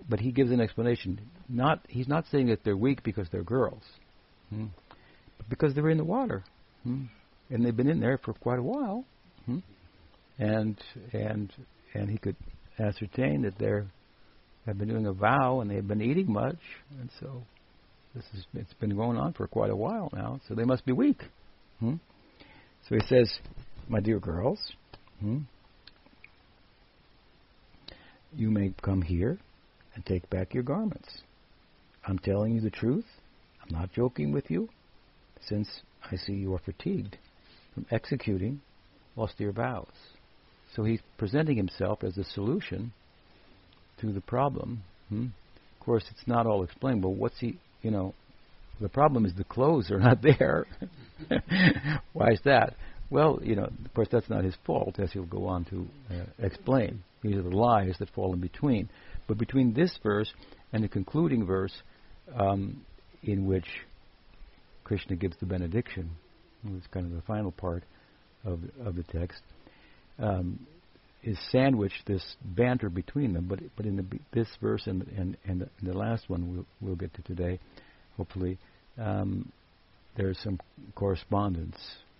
[0.08, 1.20] but he gives an explanation.
[1.48, 3.82] Not he's not saying that they're weak because they're girls,
[4.50, 4.66] hmm,
[5.36, 6.42] but because they're in the water,
[6.82, 7.04] hmm,
[7.48, 9.04] and they've been in there for quite a while.
[9.46, 9.58] Hmm
[10.40, 11.52] and and
[11.94, 12.36] and he could
[12.78, 13.70] ascertain that they
[14.66, 16.58] have been doing a vow and they've been eating much,
[16.98, 17.42] and so
[18.14, 20.40] this is it's been going on for quite a while now.
[20.48, 21.22] So they must be weak.
[21.78, 21.96] Hmm?
[22.88, 23.30] So he says,
[23.88, 24.58] "My dear girls,
[25.20, 25.40] hmm,
[28.34, 29.38] you may come here
[29.94, 31.22] and take back your garments.
[32.06, 33.06] I'm telling you the truth.
[33.62, 34.70] I'm not joking with you,
[35.42, 35.68] since
[36.10, 37.18] I see you are fatigued
[37.74, 38.62] from executing
[39.18, 39.86] austere vows."
[40.74, 42.92] So he's presenting himself as a solution
[44.00, 44.82] to the problem.
[45.08, 45.26] Hmm?
[45.78, 48.14] Of course, it's not all explained, but what's he, you know,
[48.80, 50.66] the problem is the clothes are not there.
[52.12, 52.74] Why is that?
[53.10, 56.24] Well, you know, of course, that's not his fault, as he'll go on to uh,
[56.38, 57.02] explain.
[57.22, 58.88] These are the lies that fall in between.
[59.26, 60.32] But between this verse
[60.72, 61.74] and the concluding verse,
[62.34, 62.84] um,
[63.22, 63.66] in which
[64.84, 66.10] Krishna gives the benediction,
[66.64, 67.82] it's kind of the final part
[68.44, 69.42] of of the text
[70.20, 70.66] um,
[71.22, 73.46] is sandwiched this banter between them.
[73.48, 77.12] But but in the, this verse and and and the, last one we'll, we'll get
[77.14, 77.58] to today,
[78.16, 78.58] hopefully,
[78.98, 79.50] um,
[80.16, 80.58] there's some
[80.94, 81.76] correspondence,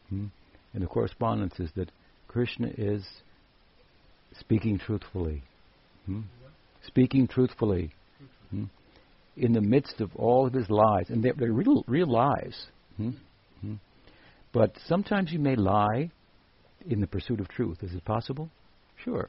[0.09, 0.27] hmm?
[0.75, 1.91] and the correspondence is that
[2.29, 3.05] Krishna is
[4.39, 5.43] speaking truthfully,
[6.07, 6.21] hmm?
[6.87, 7.93] speaking truthfully.
[8.51, 8.65] Hmm?
[9.37, 12.67] In the midst of all of his lies, and they're, they're real, real lies.
[12.97, 13.11] Hmm?
[13.61, 13.75] Hmm?
[14.53, 16.11] But sometimes you may lie
[16.89, 17.79] in the pursuit of truth.
[17.83, 18.51] Is it possible?
[19.05, 19.29] Sure.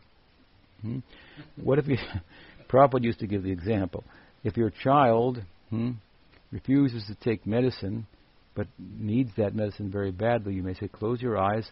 [0.81, 0.99] Hmm?
[1.63, 1.97] What if you,
[2.69, 4.03] Prabhupada used to give the example,
[4.43, 5.91] if your child hmm,
[6.51, 8.07] refuses to take medicine,
[8.55, 11.69] but needs that medicine very badly, you may say, close your eyes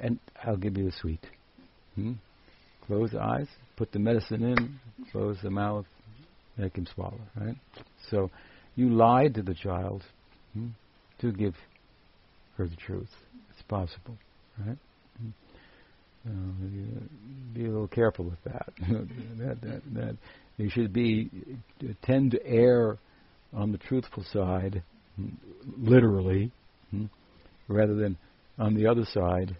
[0.00, 1.24] and I'll give you the sweet.
[1.94, 2.12] Hmm?
[2.86, 4.78] Close the eyes, put the medicine in,
[5.10, 5.86] close the mouth,
[6.56, 7.56] make him swallow, right?
[8.10, 8.30] So
[8.76, 10.02] you lied to the child
[10.52, 10.68] hmm,
[11.20, 11.54] to give
[12.56, 13.10] her the truth.
[13.50, 14.16] It's possible,
[14.64, 14.78] right?
[16.26, 16.30] Uh,
[17.54, 18.72] be a little careful with that.
[19.38, 20.16] that, that, that
[20.56, 21.30] you should be
[22.02, 22.98] tend to err
[23.54, 24.82] on the truthful side,
[25.78, 26.50] literally,
[26.90, 27.06] hmm,
[27.68, 28.16] rather than
[28.58, 29.56] on the other side,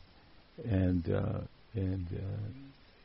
[0.64, 1.40] and uh,
[1.74, 2.48] and, uh,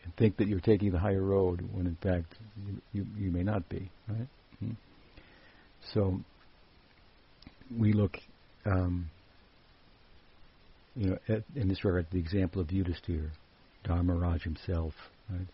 [0.04, 2.34] and think that you're taking the higher road when in fact
[2.66, 3.90] you you, you may not be.
[4.08, 4.28] Right.
[4.60, 4.72] Hmm.
[5.94, 6.20] So
[7.78, 8.18] we look.
[8.66, 9.10] Um,
[10.96, 13.30] you know, at, in this regard, the example of Yudhisthira,
[13.86, 14.94] Dharmaraj himself,
[15.30, 15.48] right?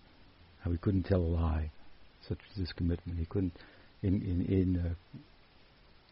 [0.64, 1.72] How he couldn't tell a lie,
[2.28, 3.20] such as this commitment.
[3.20, 3.54] He couldn't,
[4.02, 5.20] in in in uh,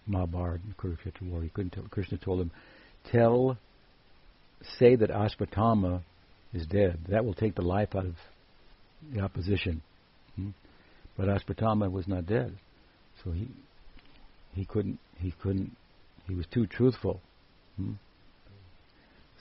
[0.08, 1.84] Mahabharata, Kurukshetra war, he couldn't tell.
[1.90, 2.52] Krishna told him,
[3.12, 3.58] "Tell,
[4.78, 6.04] say that Ashwatthama
[6.54, 7.00] is dead.
[7.10, 8.16] That will take the life out of
[9.14, 9.82] the opposition."
[10.36, 10.50] Hmm?
[11.18, 12.58] But Ashwatthama was not dead,
[13.24, 13.48] so he
[14.54, 15.76] he couldn't he couldn't
[16.28, 17.22] he was too truthful.
[17.78, 17.94] Hmm?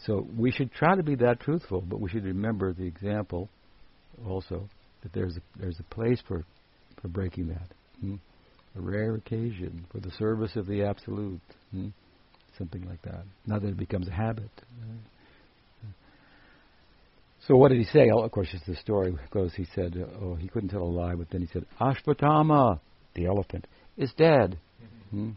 [0.07, 3.49] So we should try to be that truthful, but we should remember the example
[4.27, 4.69] also
[5.03, 6.45] that there's a, there's a place for
[7.01, 7.69] for breaking that.
[8.01, 8.15] Hmm?
[8.77, 11.41] A rare occasion for the service of the absolute.
[11.71, 11.89] Hmm?
[12.59, 13.25] Something like that.
[13.47, 14.51] Not that it becomes a habit.
[17.47, 18.09] So what did he say?
[18.11, 21.15] Oh, of course, as the story goes, he said, "Oh, he couldn't tell a lie,"
[21.15, 22.81] but then he said, "Ashwatthama,
[23.15, 23.67] the elephant,
[23.99, 24.59] is dead."
[25.11, 25.33] Hmm?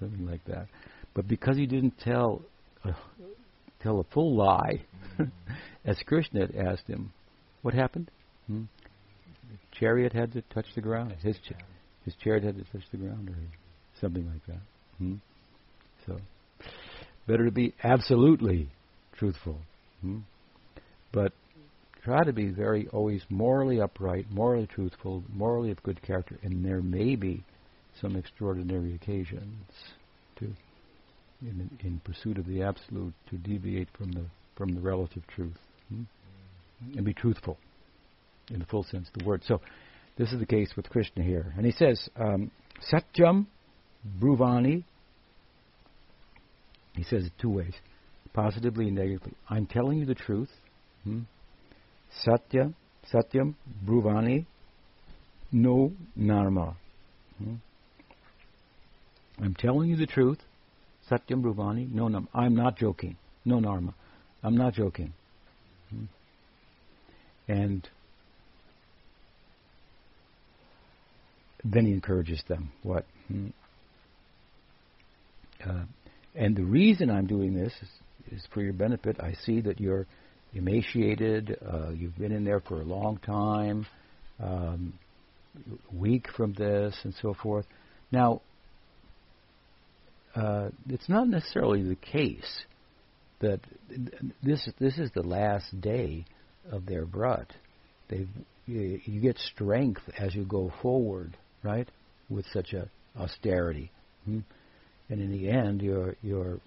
[0.00, 0.66] Something like that.
[1.14, 2.42] But because he didn't tell
[2.84, 2.92] uh,
[3.82, 4.82] tell a full lie,
[5.84, 7.12] as Krishna had asked him,
[7.62, 8.10] what happened?
[8.46, 8.64] Hmm?
[9.72, 11.14] Chariot had to touch the ground.
[11.22, 11.64] His cha-
[12.04, 13.36] his chariot had to touch the ground, or
[14.00, 14.62] something like that.
[14.98, 15.14] Hmm?
[16.06, 16.18] So,
[17.26, 18.70] better to be absolutely
[19.16, 19.58] truthful,
[20.00, 20.18] hmm?
[21.12, 21.32] but
[22.02, 26.80] try to be very always morally upright, morally truthful, morally of good character, and there
[26.80, 27.44] may be
[28.00, 29.66] some extraordinary occasions
[30.36, 30.46] to
[31.42, 34.24] in, in pursuit of the absolute to deviate from the
[34.56, 35.56] from the relative truth
[35.88, 36.02] hmm?
[36.94, 37.56] and be truthful
[38.50, 39.42] in the full sense of the word.
[39.46, 39.60] So
[40.18, 41.52] this is the case with Krishna here.
[41.56, 42.50] And he says, um,
[42.92, 43.46] Satyam
[44.18, 44.84] Bruvani.
[46.94, 47.72] He says it two ways,
[48.34, 49.32] positively and negatively.
[49.48, 50.50] I'm telling you the truth.
[51.04, 51.20] Hmm?
[52.22, 52.74] Satya,
[53.10, 53.54] Satyam
[53.86, 54.44] Bruvani,
[55.52, 56.74] no Narma.
[57.38, 57.54] Hmm?
[59.42, 60.38] I'm telling you the truth.
[61.10, 62.28] Satyam Bruvani, no Narma.
[62.34, 63.16] I'm not joking.
[63.44, 63.94] No Narma.
[64.42, 65.12] I'm not joking.
[65.90, 66.04] Hmm?
[67.48, 67.88] And
[71.64, 72.72] then he encourages them.
[72.82, 73.04] What?
[73.28, 73.48] Hmm?
[75.64, 75.84] Uh,
[76.34, 79.18] and the reason I'm doing this is, is, for your benefit.
[79.20, 80.06] I see that you're
[80.54, 81.58] emaciated.
[81.60, 83.86] Uh, you've been in there for a long time,
[84.42, 84.94] um,
[85.92, 87.66] weak from this, and so forth.
[88.12, 88.40] Now,
[90.34, 92.64] uh, it's not necessarily the case
[93.40, 93.60] that
[94.42, 96.24] this this is the last day
[96.70, 97.48] of their vrat.
[98.08, 98.26] They
[98.66, 101.88] you get strength as you go forward, right?
[102.28, 102.88] With such a
[103.18, 103.90] austerity,
[104.24, 104.40] hmm?
[105.08, 106.60] and in the end, you're you're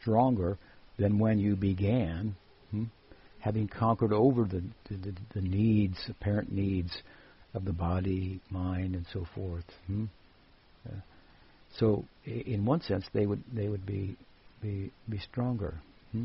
[0.00, 0.58] stronger
[0.98, 2.36] than when you began,
[2.70, 2.84] hmm?
[3.38, 6.90] having conquered over the, the the needs, apparent needs
[7.54, 9.64] of the body, mind, and so forth.
[9.86, 10.04] Hmm?
[10.86, 10.96] Uh,
[11.78, 14.16] so, in one sense, they would they would be
[14.60, 15.74] be be stronger.
[16.12, 16.24] Hmm?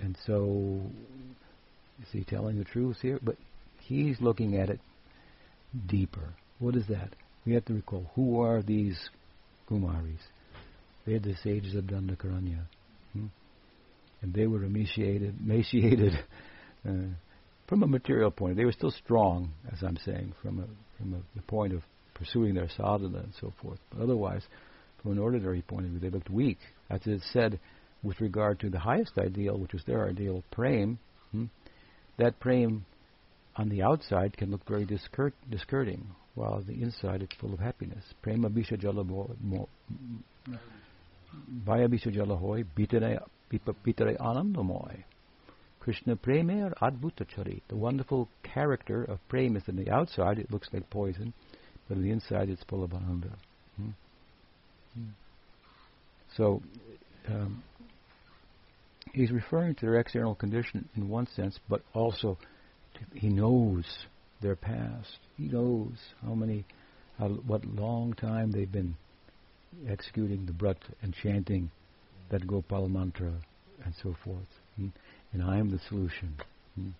[0.00, 0.80] And so,
[2.02, 3.18] is he telling the truth here?
[3.22, 3.36] But
[3.80, 4.80] he's looking at it
[5.86, 6.34] deeper.
[6.58, 7.14] What is that?
[7.44, 9.10] We have to recall who are these
[9.68, 10.20] Kumaris?
[11.04, 12.60] They're the sages of Dandakaranya.
[13.12, 13.26] Hmm?
[14.22, 16.12] And they were emaciated, emaciated
[16.88, 17.14] uh,
[17.66, 18.56] from a material point.
[18.56, 21.82] They were still strong, as I'm saying, from a, from a, the point of
[22.22, 23.80] pursuing their sadhana and so forth.
[23.90, 24.42] But otherwise,
[25.02, 26.58] from an ordinary point of view, they looked weak.
[26.88, 27.58] As it said
[28.02, 30.98] with regard to the highest ideal, which was their ideal, prem,
[31.32, 31.46] hmm,
[32.18, 32.84] that prem
[33.56, 38.04] on the outside can look very discouraging, while the inside it's full of happiness.
[38.22, 39.04] Prema bisha jala
[41.64, 45.04] Vaya bisha jala hoy, bitare anandamoy.
[45.80, 47.60] Krishna Premer Adbhuta Chari.
[47.66, 51.34] The wonderful character of Prem is on the outside, it looks like poison,
[51.88, 53.30] but on the inside it's full of ananda.
[53.76, 53.88] Hmm?
[54.94, 55.08] Hmm.
[56.36, 56.62] So,
[57.28, 57.62] um,
[59.12, 62.38] he's referring to their external condition in one sense, but also
[62.94, 63.84] to, he knows
[64.40, 65.18] their past.
[65.36, 65.92] He knows
[66.24, 66.64] how many,
[67.18, 68.96] how, what long time they've been
[69.88, 71.70] executing the vrat and chanting
[72.30, 73.32] that Gopal mantra
[73.84, 74.38] and so forth.
[74.76, 74.88] Hmm?
[75.32, 76.34] And I am the solution.
[76.74, 76.90] Hmm?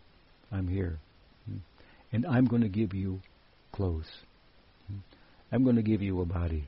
[0.50, 0.98] I'm here.
[1.46, 1.58] Hmm?
[2.12, 3.20] And I'm going to give you
[3.72, 4.06] clothes.
[5.50, 6.64] I'm going to give you a body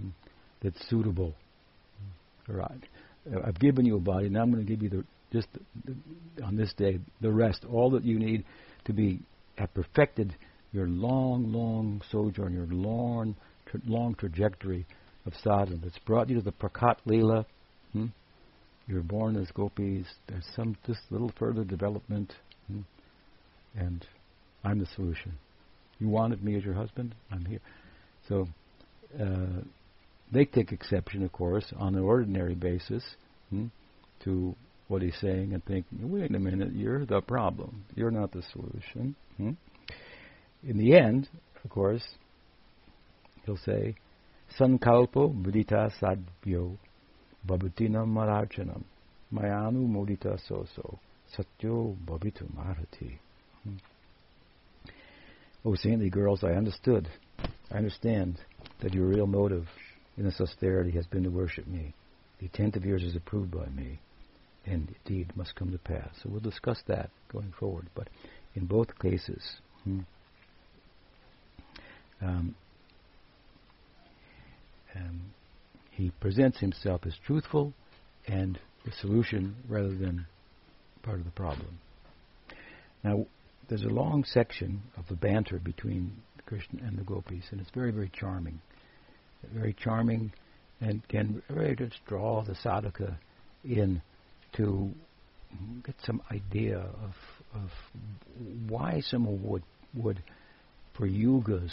[0.00, 0.08] hmm?
[0.62, 1.34] that's suitable.
[2.46, 2.84] Right.
[3.44, 4.28] I've given you a body.
[4.28, 5.94] Now I'm going to give you the just the,
[6.36, 8.44] the, on this day the rest, all that you need
[8.86, 9.20] to be
[9.56, 10.34] have perfected
[10.72, 13.34] your long, long sojourn, your long,
[13.66, 14.86] tra- long trajectory
[15.26, 17.44] of sadhana that's brought you to the Prakat Leela.
[17.92, 18.06] Hmm?
[18.86, 20.06] You're born as gopis.
[20.28, 22.32] There's some just little further development,
[22.66, 22.80] hmm?
[23.76, 24.06] and
[24.64, 25.32] I'm the solution.
[25.98, 27.14] You wanted me as your husband.
[27.30, 27.60] I'm here.
[28.28, 28.48] So
[29.20, 29.62] uh,
[30.32, 33.02] they take exception, of course, on an ordinary basis
[33.50, 33.66] hmm,
[34.24, 34.54] to
[34.88, 37.84] what he's saying and think, wait a minute, you're the problem.
[37.94, 39.14] You're not the solution.
[39.36, 39.50] Hmm?
[40.62, 41.28] In the end,
[41.62, 42.04] of course,
[43.44, 43.94] he'll say,
[44.58, 46.76] Sankalpo Buddhita Sadvyo
[47.46, 48.82] Babutinam Marachanam
[49.32, 50.98] Mayanu Mudita Soso
[51.36, 53.18] Satyo Babitu Marati.
[53.62, 53.76] Hmm.
[55.64, 57.08] Oh, saintly girls, I understood.
[57.70, 58.38] I understand
[58.80, 59.66] that your real motive
[60.16, 61.94] in this austerity has been to worship me.
[62.38, 63.98] The intent of yours is approved by me,
[64.64, 66.10] and indeed must come to pass.
[66.22, 67.86] So we'll discuss that going forward.
[67.94, 68.08] But
[68.54, 69.42] in both cases,
[69.82, 70.00] hmm,
[72.22, 72.54] um,
[74.94, 75.20] um,
[75.90, 77.74] he presents himself as truthful
[78.26, 80.26] and the solution rather than
[81.02, 81.78] part of the problem.
[83.02, 83.26] Now,
[83.68, 86.12] there's a long section of the banter between
[86.46, 88.60] Krishna and the gopis, and it's very, very charming
[89.52, 90.32] very charming
[90.80, 93.16] and can really just draw the sadhaka
[93.64, 94.00] in
[94.56, 94.90] to
[95.84, 97.14] get some idea of
[97.54, 97.70] of
[98.68, 99.62] why someone would
[99.94, 100.22] would
[100.96, 101.72] for yugas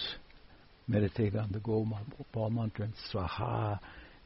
[0.87, 3.79] meditate on the Gopal mantra and swaha,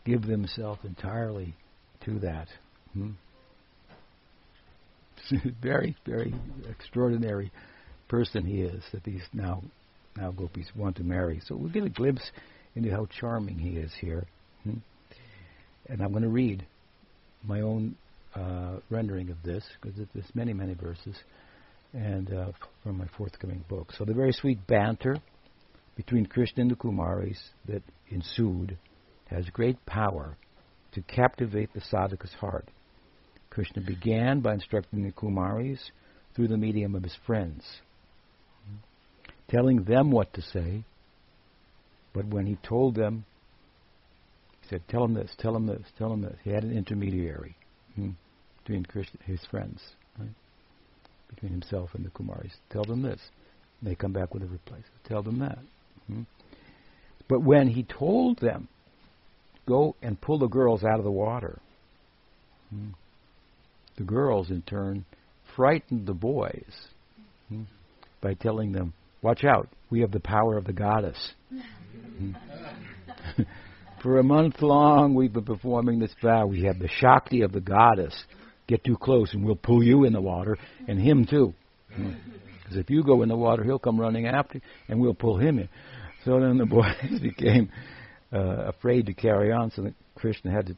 [0.06, 1.56] give themselves entirely
[2.04, 2.48] to that.
[2.94, 3.12] Hmm?
[5.62, 6.36] very, very
[6.70, 7.50] extraordinary
[8.10, 9.64] person he is that these now
[10.18, 11.42] now gopis want to marry.
[11.48, 12.30] So we get a glimpse
[12.76, 14.26] into how charming he is here.
[14.64, 14.80] Hmm?
[15.88, 16.66] And I'm going to read
[17.44, 17.96] my own
[18.36, 21.16] uh, rendering of this because there's many, many verses.
[21.94, 22.52] and uh,
[22.84, 23.92] from my forthcoming book.
[23.98, 25.18] So the very sweet banter
[25.96, 28.78] between Krishna and the Kumaris that ensued
[29.26, 30.38] has great power
[30.94, 32.68] to captivate the sadhaka's heart.
[33.50, 35.80] Krishna began by instructing the Kumaris
[36.36, 37.64] through the medium of his friends,
[39.50, 40.84] telling them what to say.
[42.14, 43.26] But when he told them,
[44.62, 46.36] he said, Tell him this, tell him this, tell him this.
[46.44, 47.56] He had an intermediary
[47.96, 48.12] hmm,
[48.64, 49.82] between Krishna, his friends,
[50.18, 50.30] right?
[51.30, 52.54] between himself and the Kumaris.
[52.70, 53.20] Tell them this.
[53.80, 54.78] And they come back with a reply.
[55.08, 55.60] Tell them that.
[56.08, 56.24] Hmm?
[57.28, 58.68] But when he told them,
[59.68, 61.60] go and pull the girls out of the water,
[62.72, 62.90] hmm,
[63.98, 65.06] the girls, in turn,
[65.56, 66.88] frightened the boys
[67.50, 67.64] hmm,
[68.22, 71.34] by telling them, Watch out, we have the power of the goddess.
[74.02, 76.46] For a month long, we've been performing this vow.
[76.46, 78.24] We have the Shakti of the goddess.
[78.68, 80.58] Get too close, and we'll pull you in the water,
[80.88, 81.54] and him too.
[81.90, 85.60] Because if you go in the water, he'll come running after, and we'll pull him
[85.60, 85.68] in.
[86.24, 87.72] So then the boys became
[88.32, 90.78] uh, afraid to carry on, so that Krishna had to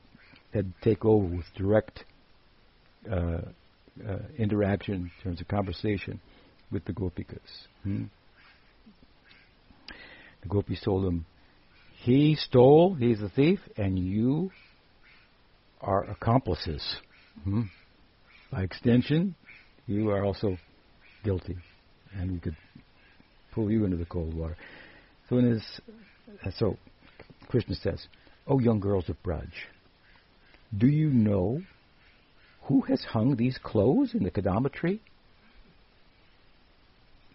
[0.54, 2.04] had to take over with direct
[3.10, 3.42] uh,
[4.08, 6.20] uh, interaction in terms of conversation
[6.72, 7.40] with the gopikas.
[7.84, 8.06] Hmm?
[10.42, 11.26] The gopis told him,
[12.04, 12.96] "He stole.
[12.96, 14.52] He's a thief, and you
[15.82, 16.98] are accomplices.
[17.44, 17.64] Hmm?
[18.52, 19.36] By extension,
[19.88, 20.58] you are also
[21.24, 21.58] guilty,
[22.14, 22.58] and we could
[23.52, 24.58] pull you into the cold water."
[25.30, 25.82] So, in his,
[26.58, 26.78] so
[27.48, 28.08] Krishna says,
[28.48, 29.52] "O young girls of Braj,
[30.76, 31.62] do you know
[32.64, 35.02] who has hung these clothes in the Kadamba tree?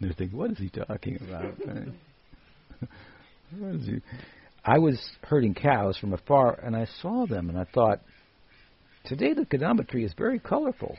[0.01, 1.55] they're thinking, what is he talking about?
[4.65, 8.01] I was herding cows from afar, and I saw them, and I thought,
[9.05, 9.45] today the
[9.89, 10.97] tree is very colorful.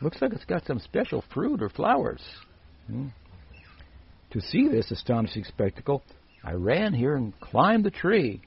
[0.00, 2.22] Looks like it's got some special fruit or flowers.
[2.86, 3.08] Hmm.
[4.30, 6.02] To see this astonishing spectacle,
[6.44, 8.42] I ran here and climbed the tree.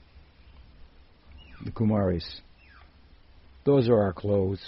[1.64, 2.40] The Kumaris
[3.64, 4.60] those are our clothes.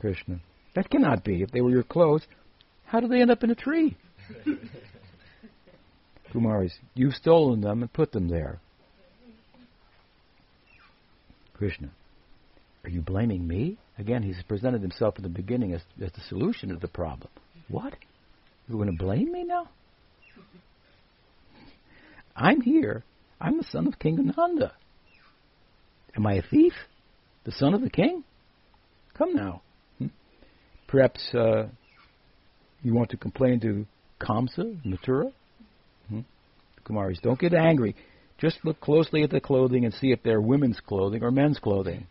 [0.00, 0.40] Krishna.
[0.74, 1.42] That cannot be.
[1.42, 2.26] If they were your clothes,
[2.86, 3.96] how did they end up in a tree?
[6.32, 8.60] Kumaris, you've stolen them and put them there.
[11.54, 11.90] Krishna,
[12.82, 13.78] are you blaming me?
[13.98, 17.30] Again, he's presented himself in the beginning as, as the solution to the problem.
[17.68, 17.94] What?
[18.68, 19.68] You're going to blame me now?
[22.36, 23.04] I'm here.
[23.40, 24.72] I'm the son of King Nanda.
[26.16, 26.72] Am I a thief?
[27.44, 28.24] The son of the king?
[29.16, 29.62] Come now.
[29.98, 30.06] Hmm?
[30.88, 31.68] Perhaps uh,
[32.84, 33.86] you want to complain to
[34.20, 35.32] Kamsa, Mathura?
[36.08, 36.20] Hmm?
[36.84, 37.94] Kumaris, don't get angry.
[38.38, 42.06] Just look closely at the clothing and see if they're women's clothing or men's clothing.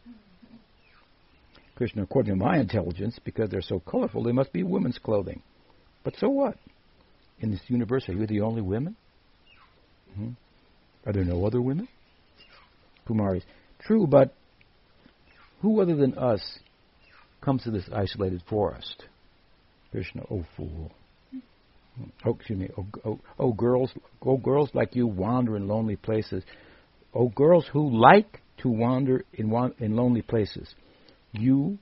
[1.75, 5.41] Krishna, according to my intelligence, because they're so colorful, they must be women's clothing.
[6.03, 6.57] But so what?
[7.39, 8.95] In this universe, are you the only women?
[10.15, 10.29] Hmm?
[11.05, 11.87] Are there no other women?
[13.07, 13.43] Kumaris,
[13.85, 14.33] True, but
[15.61, 16.59] who other than us
[17.41, 19.05] comes to this isolated forest?
[19.93, 20.91] Krishna, oh fool.
[22.25, 22.69] Oh, excuse me.
[22.75, 23.91] Oh, oh, oh, girls,
[24.25, 26.43] oh, girls like you wander in lonely places.
[27.13, 30.73] Oh, girls who like to wander in in lonely places.
[31.31, 31.77] You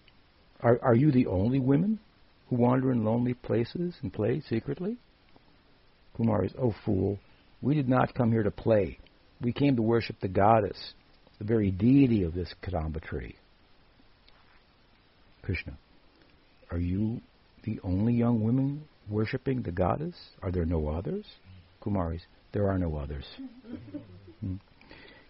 [0.60, 2.00] are are you the only women
[2.50, 4.98] who wander in lonely places and play secretly?
[6.20, 7.18] Kumaris, oh fool,
[7.62, 9.00] we did not come here to play.
[9.40, 10.94] We came to worship the goddess
[11.40, 13.38] the very deity of this Kadamba tree.
[15.44, 15.78] Krishna,
[16.70, 17.22] are you
[17.64, 20.16] the only young women worshipping the goddess?
[20.42, 21.26] Are there no others?
[21.84, 22.22] Kumaris,
[22.54, 23.26] there are no others.
[24.40, 24.56] hmm.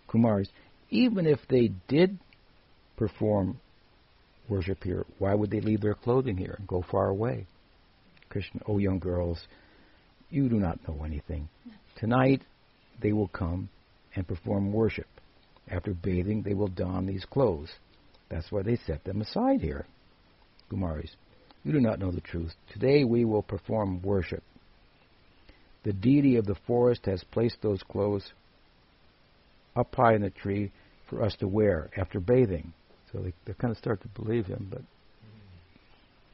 [0.09, 0.49] Kumaris,
[0.89, 2.19] even if they did
[2.97, 3.59] perform
[4.49, 7.47] worship here, why would they leave their clothing here and go far away?
[8.29, 9.39] Krishna, oh young girls,
[10.29, 11.49] you do not know anything.
[11.97, 12.41] Tonight
[13.01, 13.69] they will come
[14.15, 15.07] and perform worship.
[15.69, 17.69] After bathing, they will don these clothes.
[18.29, 19.85] That's why they set them aside here.
[20.71, 21.11] Kumaris,
[21.63, 22.53] you do not know the truth.
[22.73, 24.43] Today we will perform worship.
[25.83, 28.31] The deity of the forest has placed those clothes
[29.75, 30.71] up high in the tree
[31.09, 32.73] for us to wear after bathing.
[33.11, 34.81] So they, they kind of start to believe him, but.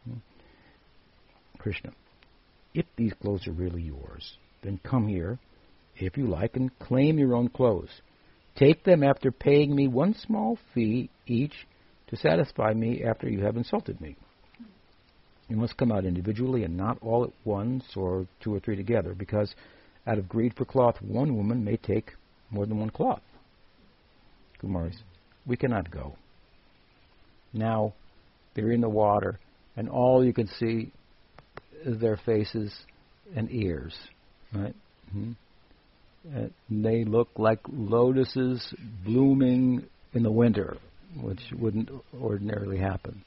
[0.06, 0.20] Hmm.
[1.58, 1.92] Krishna,
[2.74, 5.40] if these clothes are really yours, then come here,
[5.98, 7.90] if you like, and claim your own clothes.
[8.56, 11.54] Take them after paying me one small fee each
[12.08, 14.16] to satisfy me after you have insulted me.
[15.50, 19.14] You must come out individually and not all at once or two or three together,
[19.14, 19.56] because
[20.06, 22.14] out of greed for cloth, one woman may take
[22.52, 23.22] more than one cloth.
[24.62, 24.98] Kumaris,
[25.45, 26.16] we cannot go.
[27.54, 27.93] Now,
[28.58, 29.39] They're in the water,
[29.78, 30.91] and all you can see
[31.86, 32.74] is their faces
[33.36, 33.95] and ears,
[34.52, 34.74] right?
[35.16, 36.48] Mm-hmm.
[36.84, 38.74] They look like lotuses
[39.06, 40.78] blooming in the winter,
[41.22, 41.89] which wouldn't
[42.20, 43.24] ordinarily happen.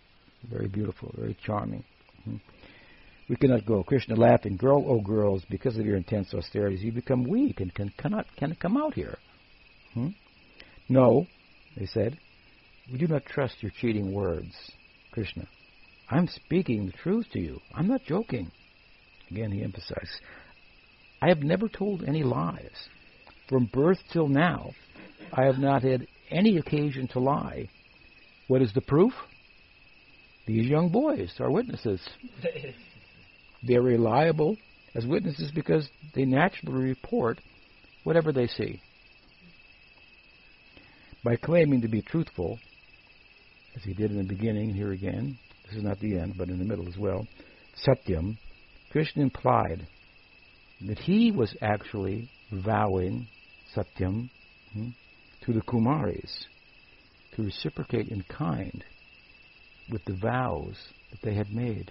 [0.50, 1.84] Very beautiful, very charming.
[2.20, 2.36] Mm-hmm.
[3.28, 3.84] We cannot go.
[3.84, 7.92] Krishna laughing, girl, oh girls, because of your intense austerities, you become weak and can
[7.96, 9.18] cannot can come out here.
[9.94, 10.08] Hmm?
[10.88, 11.26] No,
[11.76, 12.18] they said,
[12.90, 14.52] we do not trust your cheating words,
[15.12, 15.46] Krishna.
[16.10, 17.60] I'm speaking the truth to you.
[17.72, 18.50] I'm not joking.
[19.30, 20.10] Again, he emphasized,
[21.22, 22.88] I have never told any lies.
[23.48, 24.72] From birth till now,
[25.32, 27.68] I have not had any occasion to lie.
[28.48, 29.12] What is the proof?
[30.46, 32.00] These young boys are witnesses.
[33.62, 34.56] They're reliable
[34.94, 37.40] as witnesses because they naturally report
[38.04, 38.80] whatever they see.
[41.22, 42.58] By claiming to be truthful,
[43.76, 46.58] as he did in the beginning, here again, this is not the end, but in
[46.58, 47.26] the middle as well,
[47.86, 48.38] Satyam,
[48.90, 49.86] Krishna implied
[50.86, 53.28] that he was actually vowing
[53.76, 54.30] Satyam
[54.72, 54.88] hmm,
[55.44, 56.44] to the Kumaris
[57.36, 58.82] to reciprocate in kind
[59.90, 60.76] with the vows
[61.10, 61.90] that they had made.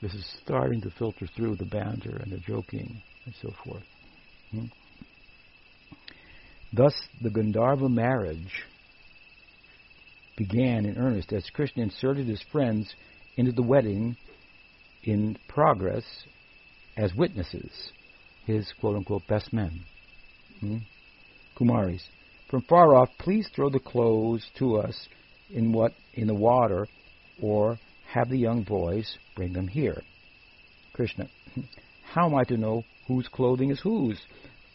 [0.00, 3.84] This is starting to filter through the banter and the joking and so forth.
[4.50, 4.66] Hmm.
[6.72, 8.64] Thus, the Gandharva marriage
[10.36, 12.92] began in earnest as Krishna inserted his friends
[13.36, 14.16] into the wedding
[15.04, 16.04] in progress
[16.96, 17.70] as witnesses,
[18.46, 19.82] his quote unquote best men.
[20.60, 20.78] Hmm?
[21.56, 22.02] Kumaris.
[22.50, 25.08] From far off, please throw the clothes to us
[25.52, 26.86] in what in the water,
[27.40, 27.78] or
[28.12, 30.02] have the young boys bring them here.
[30.92, 31.28] Krishna.
[32.12, 34.20] How am I to know whose clothing is whose?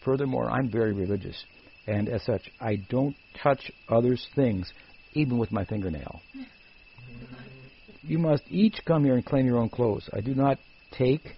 [0.04, 1.44] Furthermore, I'm very religious,
[1.86, 4.72] and as such, I don't touch others' things,
[5.14, 6.22] even with my fingernail.
[8.02, 10.10] You must each come here and claim your own clothes.
[10.14, 10.58] I do not
[10.92, 11.36] take,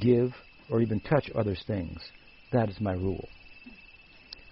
[0.00, 0.32] give,
[0.68, 2.00] or even touch others' things.
[2.52, 3.28] That is my rule.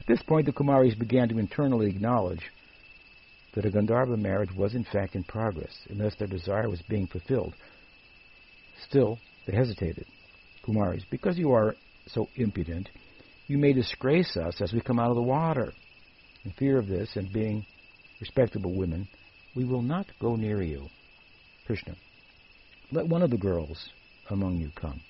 [0.01, 2.43] At this point, the Kumaris began to internally acknowledge
[3.55, 7.07] that a Gandharva marriage was in fact in progress, and thus their desire was being
[7.07, 7.55] fulfilled.
[8.89, 10.07] Still, they hesitated.
[10.65, 11.75] Kumaris, because you are
[12.07, 12.89] so impudent,
[13.47, 15.73] you may disgrace us as we come out of the water.
[16.45, 17.65] In fear of this, and being
[18.21, 19.09] respectable women,
[19.55, 20.89] we will not go near you.
[21.67, 21.95] Krishna,
[22.93, 23.89] let one of the girls
[24.31, 25.01] among you come.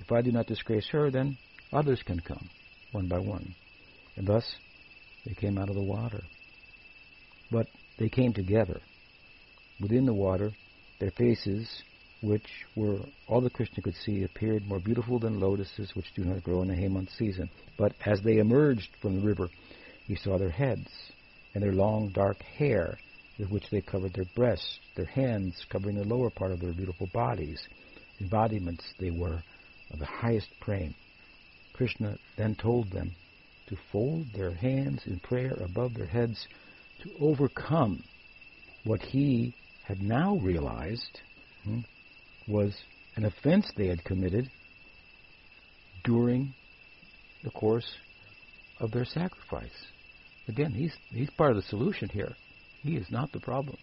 [0.00, 1.36] If I do not disgrace her, then
[1.72, 2.48] others can come,
[2.92, 3.54] one by one.
[4.16, 4.44] And thus
[5.24, 6.22] they came out of the water.
[7.50, 7.66] But
[7.98, 8.80] they came together.
[9.80, 10.52] Within the water,
[10.98, 11.82] their faces,
[12.20, 16.42] which were all that Krishna could see, appeared more beautiful than lotuses which do not
[16.42, 17.48] grow in the Hemant season.
[17.76, 19.48] But as they emerged from the river,
[20.06, 20.88] he saw their heads
[21.54, 22.98] and their long dark hair
[23.38, 27.06] with which they covered their breasts, their hands covering the lower part of their beautiful
[27.12, 27.60] bodies.
[28.20, 29.42] Embodiments they were
[29.92, 30.92] of the highest prema.
[31.72, 33.12] Krishna then told them
[33.68, 36.46] to fold their hands in prayer above their heads
[37.02, 38.02] to overcome
[38.84, 41.20] what he had now realized
[41.64, 41.80] hmm,
[42.46, 42.74] was
[43.16, 44.50] an offense they had committed
[46.04, 46.54] during
[47.44, 47.96] the course
[48.80, 49.86] of their sacrifice.
[50.46, 52.34] Again, he's he's part of the solution here.
[52.82, 53.76] He is not the problem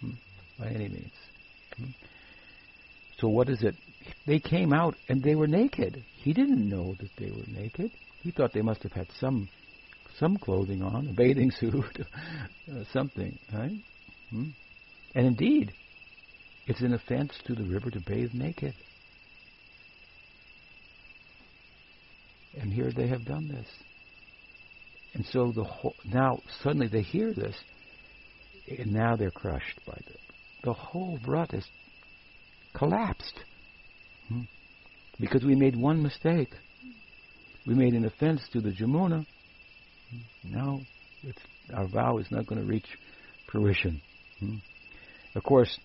[0.00, 0.10] hmm,
[0.58, 1.12] by any means.
[1.76, 1.90] Hmm.
[3.18, 3.74] So what is it?
[4.26, 6.02] They came out and they were naked.
[6.16, 7.90] He didn't know that they were naked.
[8.22, 9.48] He thought they must have had some
[10.20, 11.84] some clothing on, a bathing suit,
[12.70, 13.72] uh, something, right?
[14.30, 14.50] Hmm?
[15.14, 15.72] And indeed,
[16.66, 18.74] it's an offense to the river to bathe naked.
[22.60, 23.66] And here they have done this.
[25.14, 27.56] And so the whole, now suddenly they hear this,
[28.68, 30.14] and now they're crushed by the
[30.62, 31.66] the whole vrat is
[32.74, 33.40] collapsed
[34.28, 34.42] hmm?
[35.18, 36.50] because we made one mistake.
[37.66, 39.26] We made an offense to the Jamuna.
[40.44, 40.80] Now
[41.74, 42.86] our vow is not going to reach
[43.50, 44.00] fruition.
[44.38, 44.56] Hmm?
[45.34, 45.78] Of course,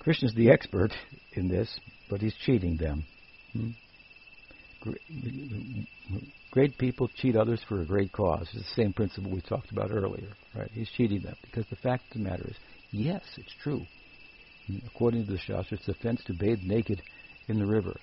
[0.00, 0.92] Krishna's the expert
[1.32, 1.68] in this,
[2.08, 3.04] but he's cheating them.
[3.52, 3.70] Hmm?
[6.52, 8.48] Great people cheat others for a great cause.
[8.54, 10.70] It's the same principle we talked about earlier, right?
[10.72, 12.56] He's cheating them because the fact of the matter is,
[12.92, 13.82] yes, it's true.
[14.86, 17.02] According to the Shastra, it's offense to bathe naked
[17.48, 17.94] in the river,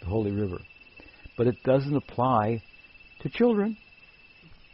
[0.00, 0.58] the holy river.
[1.36, 2.62] But it doesn't apply
[3.22, 3.76] to children.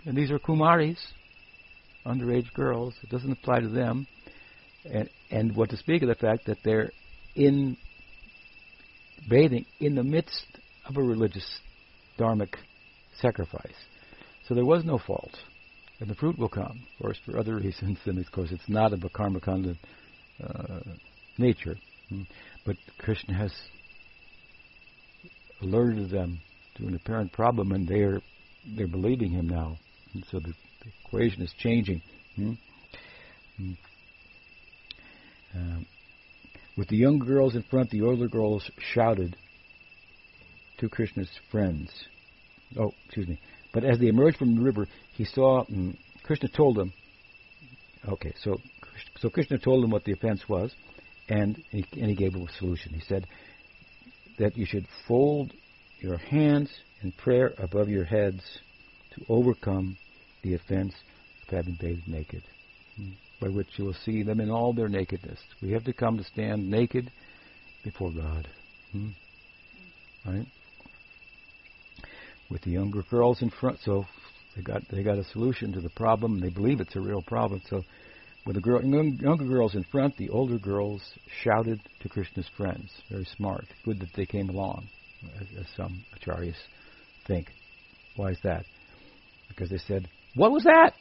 [0.05, 0.99] And these are Kumaris,
[2.07, 2.95] underage girls.
[3.03, 4.07] It doesn't apply to them
[4.85, 6.91] and and what to speak of the fact that they're
[7.35, 7.77] in
[9.29, 10.47] bathing in the midst
[10.87, 11.61] of a religious
[12.19, 12.55] dharmic
[13.21, 13.75] sacrifice.
[14.47, 15.37] So there was no fault.
[16.01, 16.87] and the fruit will come.
[16.95, 20.81] Of course, for other reasons, and of course, it's not of a karma uh,
[21.37, 21.77] nature.
[22.09, 22.23] Hmm.
[22.65, 23.53] But Krishna has
[25.61, 26.41] alerted them
[26.77, 28.21] to an apparent problem, and they're
[28.77, 29.77] they're believing him now,
[30.15, 30.53] and so the,
[30.83, 32.03] the equation is changing.
[32.37, 32.53] Hmm?
[33.57, 33.73] Hmm.
[35.55, 35.87] Um,
[36.77, 39.37] with the younger girls in front, the older girls shouted
[40.79, 41.91] to Krishna's friends.
[42.79, 43.41] Oh, excuse me.
[43.73, 45.65] But as they emerged from the river, he saw.
[45.65, 46.93] Mm, Krishna told them.
[48.07, 48.59] Okay, so
[49.19, 50.73] so Krishna told them what the offense was,
[51.29, 52.93] and he, and he gave a solution.
[52.93, 53.27] He said
[54.39, 55.53] that you should fold
[56.01, 56.71] your hands
[57.03, 58.43] in prayer above your heads
[59.15, 59.97] to overcome
[60.43, 60.95] the offense
[61.43, 62.43] of having bathed naked,
[62.97, 65.39] hmm, by which you will see them in all their nakedness.
[65.63, 67.11] We have to come to stand naked
[67.85, 68.49] before God.
[68.93, 69.09] Hmm?
[70.27, 70.47] Right?
[72.51, 74.05] With the younger girls in front, so
[74.57, 76.41] they got they got a solution to the problem.
[76.41, 77.61] They believe it's a real problem.
[77.69, 77.83] So,
[78.47, 81.03] with the girl, younger girls in front, the older girls
[81.45, 82.91] shouted to Krishna's friends.
[83.11, 83.67] Very smart.
[83.85, 84.89] Good that they came along,
[85.39, 86.57] as, as some acharyas
[87.29, 87.53] think.
[88.17, 88.65] Why is that?
[89.49, 90.95] Because they said, "What was that?"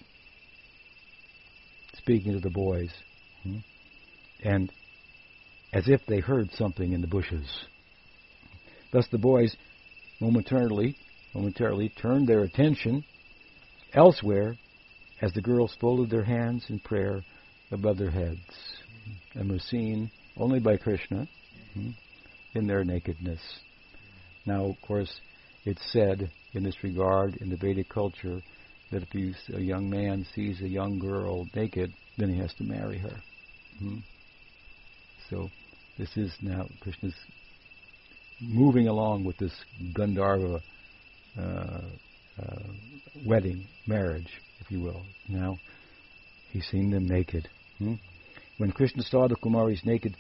[1.95, 2.91] Speaking to the boys,
[3.41, 3.57] hmm?
[4.43, 4.71] and
[5.73, 7.47] as if they heard something in the bushes.
[8.91, 9.55] Thus, the boys
[10.21, 10.95] momentarily
[11.33, 13.03] momentarily turned their attention
[13.93, 14.55] elsewhere
[15.21, 17.21] as the girls folded their hands in prayer
[17.71, 18.39] above their heads
[19.35, 21.27] and were seen only by Krishna
[21.73, 21.89] hmm,
[22.53, 23.39] in their nakedness.
[24.45, 25.19] Now, of course,
[25.67, 28.41] it's said in this regard in the Vedic culture
[28.89, 32.63] that if you, a young man sees a young girl naked, then he has to
[32.63, 33.17] marry her.
[33.77, 33.97] Hmm?
[35.29, 35.49] So
[35.97, 37.13] this is now Krishna's
[38.39, 39.51] moving along with this
[39.93, 40.61] Gandharva
[41.37, 42.63] uh, uh,
[43.25, 45.01] wedding, marriage, if you will.
[45.27, 45.57] Now,
[46.51, 47.49] he's seen them naked.
[47.77, 47.95] Hmm?
[48.57, 50.15] When Krishna saw the Kumaris naked,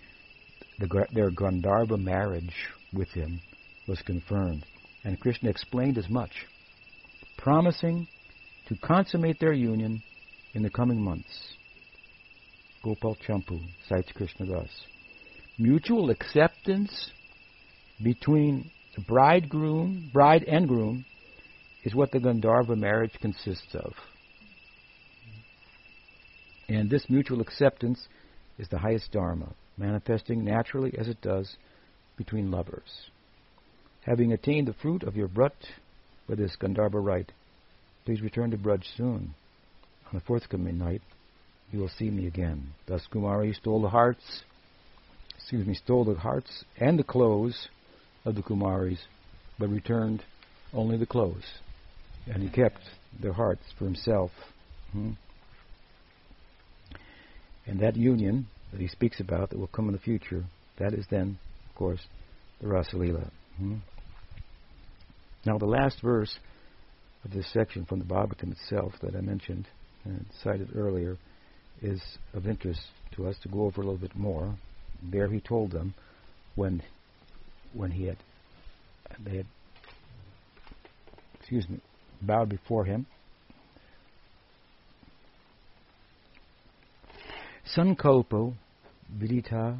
[0.77, 2.53] the, their Gandharva marriage
[2.91, 3.39] with him
[3.87, 4.65] was confirmed.
[5.07, 6.45] And Krishna explained as much,
[7.37, 8.09] promising
[8.67, 10.03] to consummate their union
[10.53, 11.53] in the coming months.
[12.83, 14.67] Gopal Champu cites Krishna thus.
[15.57, 17.09] Mutual acceptance
[18.03, 21.05] between the bridegroom, bride and groom,
[21.85, 23.93] is what the Gandharva marriage consists of.
[26.67, 28.09] And this mutual acceptance
[28.57, 31.55] is the highest dharma, manifesting naturally as it does
[32.17, 33.09] between lovers.
[34.07, 35.51] Having attained the fruit of your vrat
[36.29, 37.33] with this Gandharva rite,
[38.05, 39.35] please return to Braj soon.
[40.05, 41.01] On the forthcoming night,
[41.73, 42.69] you will see me again.
[42.85, 44.43] Thus Kumari stole the hearts,
[45.35, 47.67] excuse me, stole the hearts and the clothes
[48.23, 48.99] of the Kumaris,
[49.59, 50.23] but returned
[50.73, 51.59] only the clothes.
[52.27, 52.79] And he kept
[53.21, 54.31] their hearts for himself.
[54.93, 55.11] Hmm?
[57.65, 60.45] And that union that he speaks about that will come in the future,
[60.79, 61.39] that is then,
[61.69, 62.07] of course,
[62.61, 63.29] the Rasalila.
[63.57, 63.75] Hmm?
[65.47, 66.39] Now, the last verse
[67.23, 69.65] of this section from the Bhagavatam itself that I mentioned
[70.03, 71.17] and cited earlier
[71.81, 72.01] is
[72.33, 72.81] of interest
[73.15, 74.57] to us to go over a little bit more.
[75.01, 75.93] There he told them
[76.55, 76.83] when
[77.71, 78.17] when he had
[79.23, 79.45] they had
[81.39, 81.79] excuse me
[82.21, 83.05] bowed before him.
[87.73, 88.53] Sankalpo
[89.17, 89.79] vidita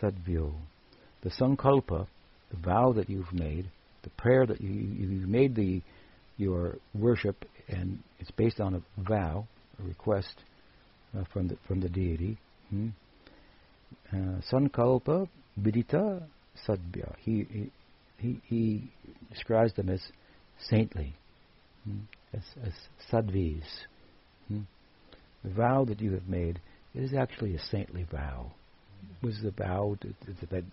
[0.00, 0.54] sadvyo.
[1.22, 2.06] The sankalpa,
[2.50, 3.68] the vow that you've made,
[4.08, 5.82] the prayer that you, you've made the
[6.36, 9.46] your worship, and it's based on a vow,
[9.80, 10.34] a request
[11.16, 12.38] uh, from the from the deity.
[12.70, 12.88] Hmm?
[14.12, 15.28] Uh, sankalpa
[15.60, 16.22] vidita
[16.66, 17.14] sadvya.
[17.18, 17.70] He,
[18.18, 18.90] he he
[19.30, 20.00] describes them as
[20.70, 21.14] saintly,
[21.84, 21.98] hmm?
[22.32, 22.72] as, as
[23.10, 23.64] sadvis.
[24.48, 24.60] Hmm?
[25.44, 26.60] The vow that you have made
[26.94, 28.52] is actually a saintly vow.
[29.22, 30.64] Was the vow that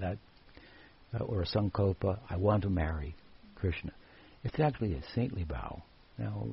[0.00, 0.16] that uh,
[1.18, 3.14] or a sankalpa, I want to marry
[3.56, 3.92] Krishna.
[4.44, 5.82] It's actually a saintly vow.
[6.18, 6.46] Now,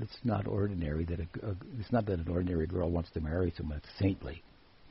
[0.00, 3.52] it's not ordinary that a, a, it's not that an ordinary girl wants to marry
[3.56, 4.42] someone that's saintly.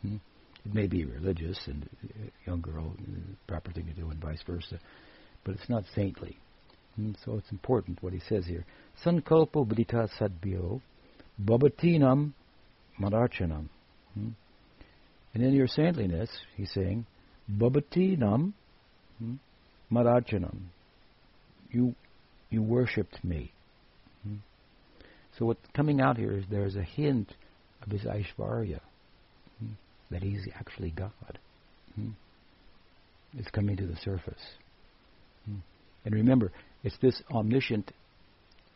[0.01, 0.17] Hmm?
[0.65, 4.41] It may be religious and a young girl, uh, proper thing to do, and vice
[4.45, 4.80] versa,
[5.43, 6.38] but it's not saintly.
[6.97, 8.65] And so it's important what he says here.
[9.03, 10.82] Sankalpo Brita Sadbhyo
[11.43, 12.34] Babatinam
[12.99, 13.69] Marachanam.
[14.13, 14.30] Hmm?
[15.34, 17.05] And in your saintliness, he's saying,
[17.49, 18.53] Babatinam
[19.22, 19.36] hmm?
[19.91, 20.57] Marachanam.
[21.72, 21.95] You,
[22.49, 23.51] you worshipped me.
[24.24, 24.36] Hmm?
[25.38, 27.34] So what's coming out here is there's a hint
[27.84, 28.80] of his Aishvarya,
[29.59, 29.74] hmm?
[30.09, 31.39] that he's actually God.
[31.95, 32.09] Hmm?
[33.38, 34.41] It's coming to the surface.
[35.45, 35.57] Hmm?
[36.05, 36.51] And remember,
[36.84, 37.91] it's this omniscient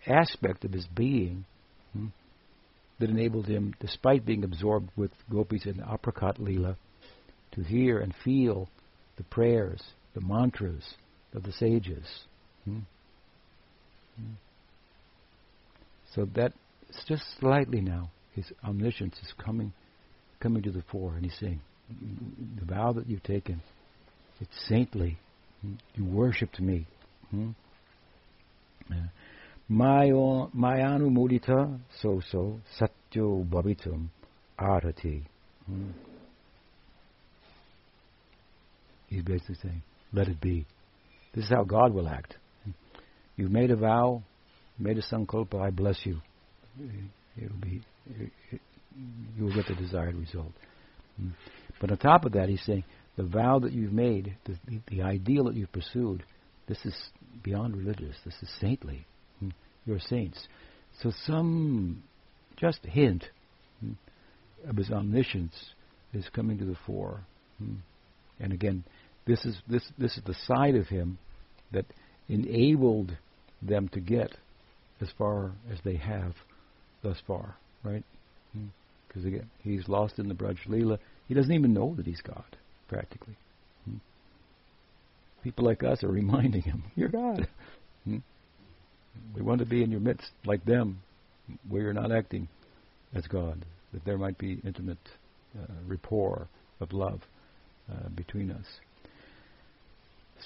[0.08, 1.46] aspect of his being
[1.93, 2.08] hmm,
[3.00, 6.78] that enabled him, despite being absorbed with gopis in aprakat lila,
[7.54, 8.70] to hear and feel
[9.18, 9.82] the prayers,
[10.16, 10.95] the mantras
[11.34, 12.05] of the sages.
[12.63, 12.80] Hmm?
[14.16, 14.34] Hmm.
[16.16, 16.53] So that
[17.07, 19.74] just slightly now his omniscience is coming
[20.39, 21.59] coming to the fore, and he's saying,
[22.59, 23.61] "The vow that you've taken,
[24.39, 25.18] it's saintly.
[25.61, 25.74] Hmm?
[25.95, 26.88] You worshipped me."
[27.32, 27.51] Hmm?
[29.70, 34.07] Mayanu mudita so so satyo bhavitum
[34.59, 35.24] arati.
[35.66, 35.89] Hmm?
[39.07, 39.82] He's basically saying,
[40.16, 40.66] let it be.
[41.34, 42.36] This is how God will act.
[43.36, 44.24] You've made a vow,
[44.80, 46.22] made a sankalpa, I bless you.
[47.38, 47.82] It'll be,
[49.38, 50.53] you'll get the desired result.
[51.82, 52.84] But on top of that, he's saying,
[53.18, 56.24] the vow that you've made, the, the, the ideal that you've pursued,
[56.68, 56.95] this is
[57.43, 58.16] beyond religious.
[58.26, 59.05] This is saintly.
[59.86, 60.47] You're saints.
[61.01, 62.03] So some
[62.57, 63.26] just hint
[64.68, 65.53] of his omniscience
[66.13, 67.22] is coming to the fore.
[68.39, 68.84] And again,
[69.26, 71.17] this is this this is the side of him
[71.71, 71.86] that
[72.30, 73.15] enabled
[73.61, 74.32] them to get
[75.01, 76.34] as far as they have
[77.03, 78.03] thus far, right?
[79.07, 79.28] Because hmm.
[79.28, 80.97] again, he's lost in the Braj Leela.
[81.28, 82.43] He doesn't even know that he's God,
[82.88, 83.36] practically.
[83.86, 83.97] Hmm.
[85.43, 87.47] People like us are reminding him, "You're God."
[88.05, 88.17] Hmm.
[89.36, 91.01] We want to be in your midst, like them,
[91.67, 92.47] where you're not acting
[93.13, 93.65] as God.
[93.93, 94.97] That there might be intimate
[95.57, 96.47] uh, rapport
[96.82, 97.21] of love
[97.89, 98.65] uh, between us.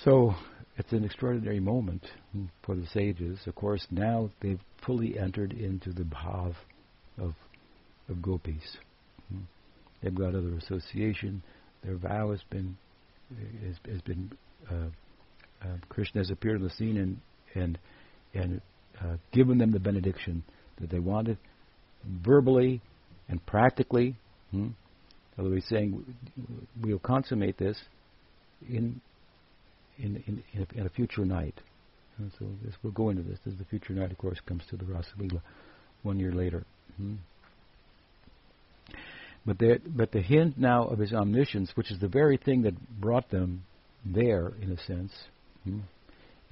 [0.04, 0.34] So
[0.78, 2.06] it's an extraordinary moment
[2.64, 3.40] for the sages.
[3.48, 6.56] Of course, now they've fully entered into the bhav
[7.18, 7.34] of,
[8.08, 8.78] of gopis.
[10.02, 11.44] They've got other association.
[11.84, 12.78] Their vow has been
[13.66, 14.32] has, has been
[14.70, 14.88] uh,
[15.62, 17.18] uh, Krishna has appeared on the scene and
[17.54, 17.78] and
[18.34, 18.62] and
[19.02, 20.44] uh, given them the benediction
[20.80, 21.38] that they wanted,
[22.06, 22.82] verbally
[23.28, 24.16] and practically.
[24.52, 24.70] Hmm?
[25.38, 26.04] Although he's saying
[26.82, 27.78] we'll consummate this
[28.68, 29.02] in
[30.00, 31.56] in, in, in, a, in a future night.
[32.18, 33.40] And so this, we'll go into this.
[33.46, 35.42] Is the future night, of course, comes to the Rasalila
[36.04, 36.66] one year later.
[36.98, 37.16] Hmm.
[39.46, 43.00] But, the, but the hint now of his omniscience, which is the very thing that
[43.00, 43.64] brought them
[44.06, 45.14] there, in a sense,
[45.64, 45.80] hmm,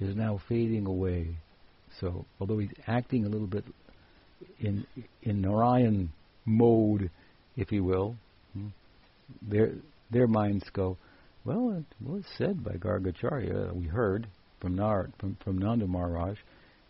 [0.00, 1.36] is now fading away.
[2.00, 3.64] So, although he's acting a little bit
[4.60, 4.86] in
[5.22, 6.12] in Narayan
[6.44, 7.10] mode,
[7.56, 8.16] if you will,
[8.52, 8.68] hmm,
[9.42, 9.72] their
[10.10, 10.96] their minds go,
[11.48, 14.26] well, it was said by Gargacharya, we heard
[14.60, 16.36] from, Nar, from, from Nanda Maharaj,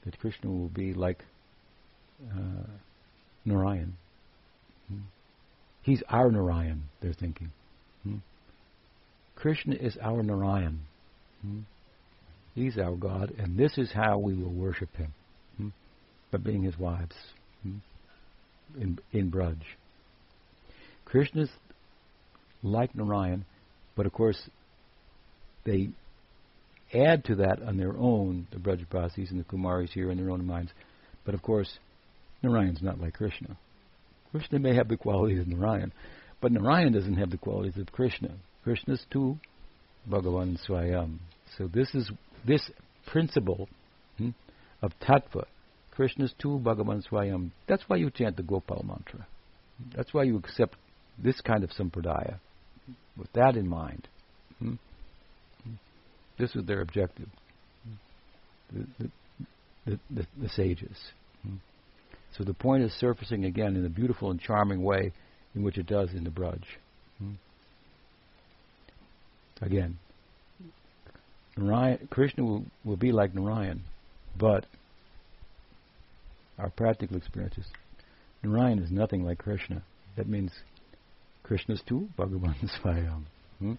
[0.05, 1.23] that Krishna will be like
[2.29, 2.67] uh,
[3.45, 3.97] Narayan.
[4.89, 5.03] Hmm.
[5.83, 7.53] He's our Narayan, they're thinking.
[8.03, 8.17] Hmm.
[9.37, 10.81] Krishna is our Narayan.
[11.43, 11.61] Hmm.
[12.57, 15.15] He's our God, and this is how we will worship him.
[15.57, 15.69] Hmm.
[16.33, 17.15] By being his wives
[17.63, 17.77] hmm.
[18.77, 19.61] in, in Braj.
[21.05, 21.51] Krishna's
[22.65, 23.45] like Narayan,
[23.99, 24.39] but of course,
[25.67, 25.89] they
[26.95, 30.47] add to that on their own, the Brajbasis and the Kumaris here in their own
[30.47, 30.71] minds.
[31.27, 31.69] But of course,
[32.41, 33.59] Narayan's not like Krishna.
[34.31, 35.93] Krishna may have the qualities of Narayan,
[36.41, 38.37] but Narayan doesn't have the qualities of Krishna.
[38.63, 39.37] Krishna's too
[40.09, 41.19] Bhagavan Swayam.
[41.57, 42.09] So this is
[42.47, 42.71] this
[43.09, 43.69] principle
[44.17, 44.31] hmm,
[44.81, 45.47] of tattva.
[45.91, 47.51] Krishna's too Bhagavan Swayam.
[47.67, 49.27] That's why you chant the Gopal mantra.
[49.97, 50.77] That's why you accept
[51.19, 52.39] this kind of sampradaya
[53.19, 54.09] with that in mind.
[54.59, 54.75] Hmm?
[56.39, 57.29] This is their objective.
[58.73, 59.11] The, the,
[59.87, 60.97] the, the, the sages.
[61.43, 61.57] Hmm?
[62.37, 65.13] So the point is surfacing again in a beautiful and charming way
[65.55, 66.63] in which it does in the Braj.
[67.19, 67.33] Hmm?
[69.61, 69.99] Again,
[71.57, 73.83] Narayan, Krishna will, will be like Narayan,
[74.39, 74.67] but
[76.59, 77.67] our practical experiences,
[78.43, 79.83] Narayan is nothing like Krishna.
[80.17, 80.53] That means
[81.49, 83.23] Krishna's too, Bhagavan Swayam.
[83.59, 83.73] Hmm?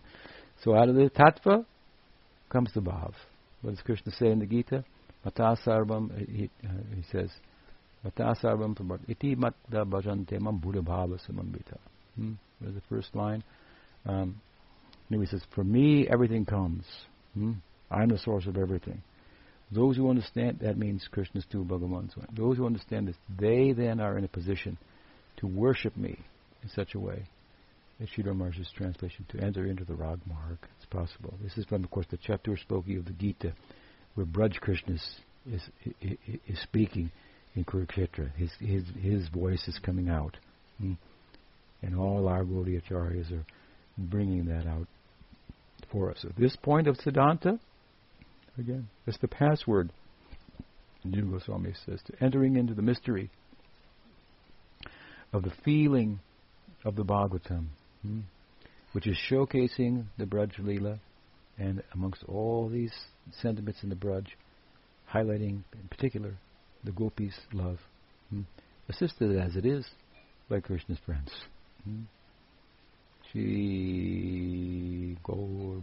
[0.64, 1.66] So out of the tattva
[2.50, 3.14] comes the bhav.
[3.62, 4.84] What does Krishna say in the Gita?
[5.24, 7.30] Mata sarvam, he, uh, he says,
[8.04, 8.76] Mata sarvam
[9.08, 11.78] iti matta bhajante mam buddha bhava samambita.
[12.16, 12.34] Hmm?
[12.60, 13.44] There's the first line.
[14.06, 14.42] Um,
[15.10, 16.86] he says, For me, everything comes.
[17.36, 17.54] Hmm?
[17.92, 19.04] I'm the source of everything.
[19.72, 22.36] Those who understand, that means Krishna's too, Bhagavan Swayam.
[22.36, 24.80] Those who understand this, they then are in a position
[25.38, 26.18] to worship me
[26.64, 27.26] in such a way
[28.06, 30.58] Sridhar Maharaj's translation, to enter into the rag marg.
[30.78, 31.34] It's possible.
[31.44, 33.54] This is from, of course, the Chatur Sloki of the Gita,
[34.16, 35.70] where Braj Krishna is, is,
[36.48, 37.12] is speaking
[37.56, 38.32] in Kurukshetra.
[38.36, 40.38] His, his, his voice is coming out.
[40.80, 40.94] Hmm?
[41.82, 43.46] And all our Gaudiya Acharyas are
[43.98, 44.88] bringing that out
[45.92, 46.26] for us.
[46.28, 47.60] At this point of Siddhanta,
[48.58, 49.92] again, it's the password,
[51.06, 53.30] Jiva Goswami says, to entering into the mystery
[55.32, 56.20] of the feeling
[56.86, 57.68] of the Bhagavatam,
[58.02, 58.20] hmm,
[58.94, 61.00] which is showcasing the Braj Leela,
[61.58, 62.94] and amongst all these
[63.42, 64.26] sentiments in the Braj,
[65.14, 66.34] highlighting in particular
[66.84, 67.80] the gopis' love,
[68.30, 68.42] hmm,
[68.88, 69.86] assisted as it is
[70.50, 71.32] by Krishna's friends.
[71.84, 72.04] Hmm.
[73.32, 75.82] Shri Gaur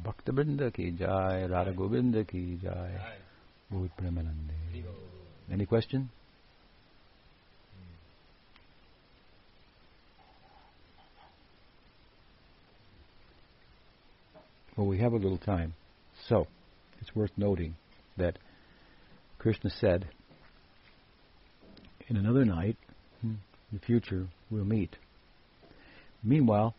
[0.73, 2.91] ki jai, Radha Govinda ki jai,
[3.71, 4.85] Gaur Premanande.
[5.53, 6.11] Any question?
[14.77, 15.75] Well, we have a little time.
[16.29, 16.47] So,
[17.01, 17.77] it's worth noting
[18.17, 18.39] that
[19.39, 20.07] Krishna said,
[22.09, 22.77] in another night,
[23.23, 23.39] in
[23.73, 24.97] the future, we'll meet.
[26.23, 26.75] Meanwhile,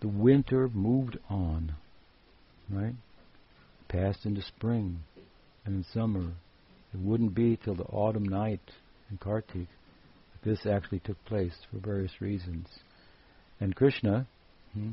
[0.00, 1.74] the winter moved on,
[2.70, 2.94] right?
[3.88, 5.00] Passed into spring
[5.64, 6.32] and in summer.
[6.92, 8.60] It wouldn't be till the autumn night
[9.10, 9.68] in Kartik
[10.32, 12.68] that this actually took place for various reasons.
[13.58, 14.26] And Krishna,
[14.74, 14.90] hmm,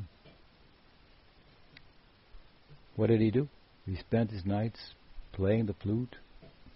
[2.96, 3.48] what did he do?
[3.86, 4.78] He spent his nights
[5.32, 6.16] playing the flute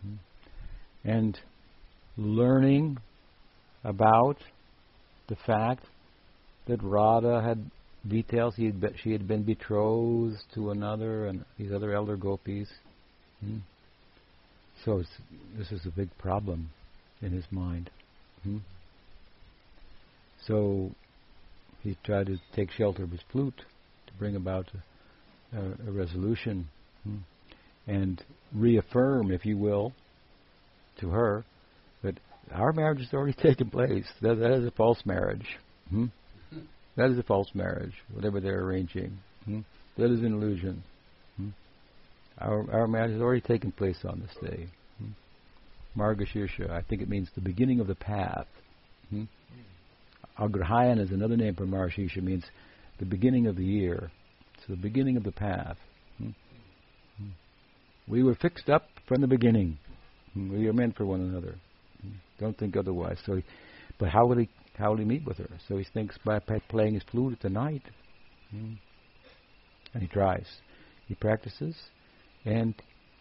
[0.03, 0.15] hmm,
[1.05, 1.39] and
[2.17, 2.99] learning
[3.85, 4.37] about
[5.29, 5.85] the fact
[6.67, 7.71] that Radha had
[8.07, 8.55] details.
[8.57, 12.69] He had be, she had been betrothed to another, and these other elder gopis.
[13.41, 13.59] Hmm.
[14.85, 15.03] So
[15.57, 16.71] this is a big problem
[17.23, 17.91] in his mind.
[18.43, 18.59] Hmm.
[20.47, 20.91] So
[21.83, 23.63] he tried to take shelter of his flute
[24.07, 24.67] to bring about
[25.53, 26.69] a, a, resolution
[27.05, 27.19] hmm.
[27.87, 28.23] and
[28.55, 29.93] reaffirm, if you will,
[31.01, 31.45] to her
[32.03, 32.19] that
[32.53, 34.07] our marriage has already taken place.
[34.23, 35.47] That, that is a false marriage.
[35.91, 36.07] Hmm?
[36.97, 39.19] That is a false marriage, whatever they're arranging.
[39.45, 39.61] Hmm?
[39.97, 40.83] That is an illusion.
[41.37, 41.51] Hmm?
[42.39, 44.67] Our, our marriage has already taken place on this day.
[44.99, 46.01] Hmm?
[46.01, 48.49] Margashirsha, I think it means the beginning of the path.
[49.11, 49.25] Hmm?
[50.39, 52.45] Agrahayan is another name for Margashirsha, means
[52.99, 54.11] the beginning of the year.
[54.69, 55.77] The beginning of the path.
[56.19, 56.31] Hmm?
[57.17, 57.29] Hmm?
[58.07, 59.79] We were fixed up from the beginning.
[60.35, 60.53] Hmm?
[60.53, 61.57] We are meant for one another.
[62.39, 63.19] Don't think otherwise.
[63.27, 63.43] So,
[63.99, 65.49] but how will he how will he meet with her?
[65.67, 66.39] So he thinks by
[66.69, 67.83] playing his flute at the night.
[68.53, 68.79] And
[70.01, 70.47] he tries.
[71.09, 71.75] He practices,
[72.45, 72.75] and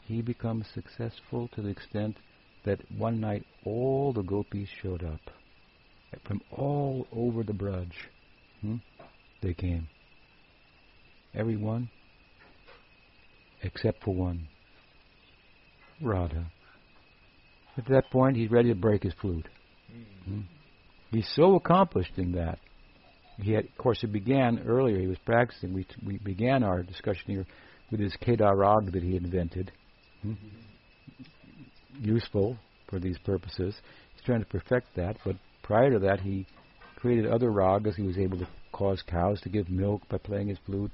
[0.06, 2.18] he becomes successful to the extent
[2.66, 5.22] that one night all the gopis showed up.
[6.26, 7.91] From all over the Braj.
[9.41, 9.88] They came.
[11.38, 11.90] Everyone
[13.62, 14.48] except for one.
[16.02, 16.52] Radha.
[17.78, 19.48] At that point, he's ready to break his flute.
[19.92, 20.34] Mm-hmm.
[20.34, 20.42] Hmm?
[21.12, 22.60] He's so accomplished in that.
[23.38, 25.00] He had, of course, it began earlier.
[25.00, 25.74] He was practicing.
[25.74, 27.46] We we began our discussion here
[27.92, 29.72] with his Kedar rag that he invented,
[30.22, 30.34] hmm?
[32.00, 32.58] useful
[32.90, 33.76] for these purposes.
[34.14, 36.48] He's trying to perfect that, but prior to that, he
[36.96, 37.96] created other ragas.
[37.96, 40.92] He was able to cause cows to give milk by playing his flute,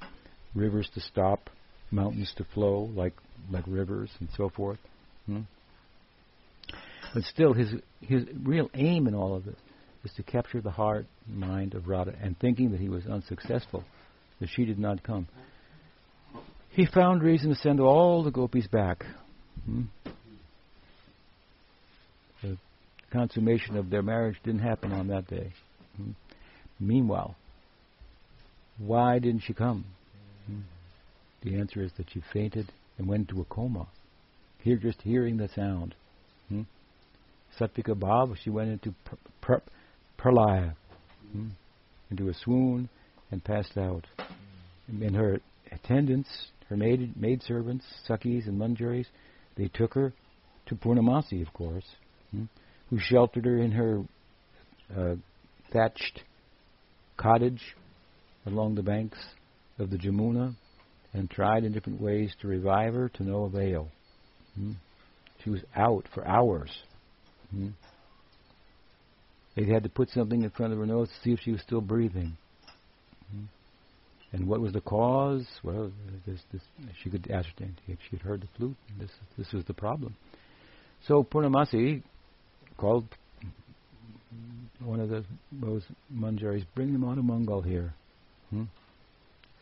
[0.56, 1.50] rivers to stop,
[1.92, 3.14] mountains to flow like
[3.52, 4.80] like rivers, and so forth.
[5.26, 5.42] Hmm?
[7.14, 9.56] But still, his his real aim in all of this
[10.04, 13.84] is to capture the heart and mind of Radha, and thinking that he was unsuccessful,
[14.40, 15.28] that she did not come.
[16.72, 19.06] He found reason to send all the gopis back.
[19.66, 19.84] Hmm?
[22.42, 22.58] The
[23.12, 25.54] consummation of their marriage didn't happen on that day.
[25.96, 26.12] Hmm?
[26.80, 27.36] Meanwhile,
[28.80, 29.86] why didn't she come?
[31.44, 33.88] The answer is that she fainted and went into a coma.
[34.60, 35.94] Here, just hearing the sound.
[36.48, 36.62] Hmm?
[37.60, 39.70] Satvika Bhav, she went into pr- pr-
[40.18, 40.74] pralaya,
[41.32, 41.50] hmm,
[42.10, 42.90] into a swoon,
[43.30, 44.06] and passed out.
[44.88, 45.40] And her
[45.72, 46.30] attendants,
[46.70, 49.08] her maid maidservants, Sakhis and Manjaris,
[49.58, 50.14] they took her
[50.68, 51.86] to Purnamasi, of course,
[52.32, 52.46] hmm,
[52.90, 54.04] who sheltered her in her
[54.96, 55.16] uh,
[55.72, 56.24] thatched
[57.18, 57.76] cottage
[58.46, 59.18] along the banks
[59.80, 60.56] of the Jamuna
[61.14, 63.90] and tried in different ways to revive her to no avail.
[64.56, 64.74] Hmm.
[65.44, 66.72] She was out for hours.
[67.52, 67.70] Hmm.
[69.56, 71.62] They had to put something in front of her nose to see if she was
[71.62, 72.38] still breathing.
[73.32, 73.46] Hmm.
[74.32, 75.46] And what was the cause?
[75.64, 75.92] Well,
[76.26, 76.62] this, this,
[77.04, 77.76] she could ascertain.
[77.88, 78.76] If she had heard the flute.
[79.00, 80.16] This, this was the problem.
[81.08, 82.02] So Purnamasi
[82.78, 83.06] called
[84.80, 87.94] one of the, those manjaris, bring the Madhu Mangal here.
[88.50, 88.64] Hmm?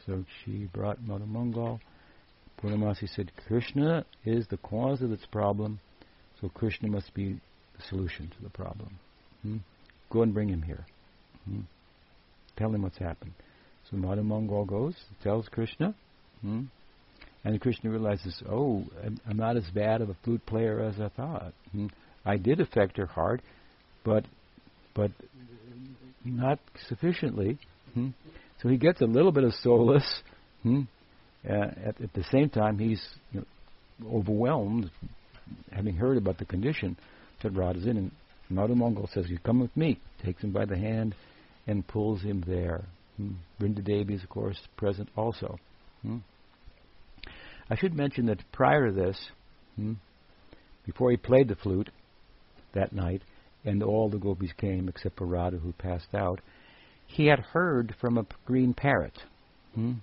[0.06, 1.80] So she brought Madhu Mangal.
[2.62, 5.80] Purnamasi said, Krishna is the cause of this problem,
[6.40, 9.00] so Krishna must be the solution to the problem.
[9.42, 9.58] Hmm?
[10.12, 10.86] Go and bring him here.
[11.46, 11.62] Hmm?
[12.58, 13.34] Tell him what's happened.
[13.90, 15.96] So Madhu Mangal goes, tells Krishna,
[16.42, 16.64] hmm?
[17.44, 18.86] and Krishna realizes, oh,
[19.28, 21.54] I'm not as bad of a flute player as I thought.
[21.72, 21.88] Hmm?
[22.24, 23.42] I did affect her heart,
[24.04, 24.26] but
[24.94, 25.12] but
[26.24, 27.58] not sufficiently.
[28.62, 30.22] So he gets a little bit of solace.
[30.64, 30.82] Hmm?
[31.48, 34.92] Uh, at, at, the same time, he's you know, overwhelmed,
[35.72, 36.96] having heard about the condition
[37.42, 37.98] that Rod is in.
[37.98, 38.12] And
[38.50, 41.16] Madhu Mangal says, "You come with me." Takes him by the hand
[41.66, 42.84] and pulls him there.
[43.18, 43.32] Hmm?
[43.60, 45.58] Brinda Devi is, of course, present also.
[46.04, 46.18] Hmm?
[47.72, 49.18] I should mention that prior to this,
[49.78, 49.94] hmm,
[50.86, 51.90] before he played the flute
[52.74, 53.22] that night,
[53.64, 56.42] and all the gopis came except for Radha, who passed out,
[57.12, 59.18] he had heard from a green parrot
[59.76, 59.94] hmm,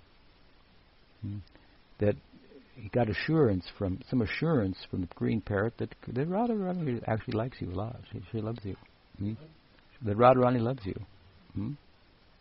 [1.22, 1.38] hmm,
[1.98, 2.14] that
[2.74, 7.56] he got assurance from some assurance from the green parrot that, that Radharani actually likes
[7.61, 7.96] you a lot.
[8.12, 8.76] She, she loves you.
[9.18, 9.32] Hmm?
[10.02, 10.94] That Radharani loves you.
[11.54, 11.72] Hmm?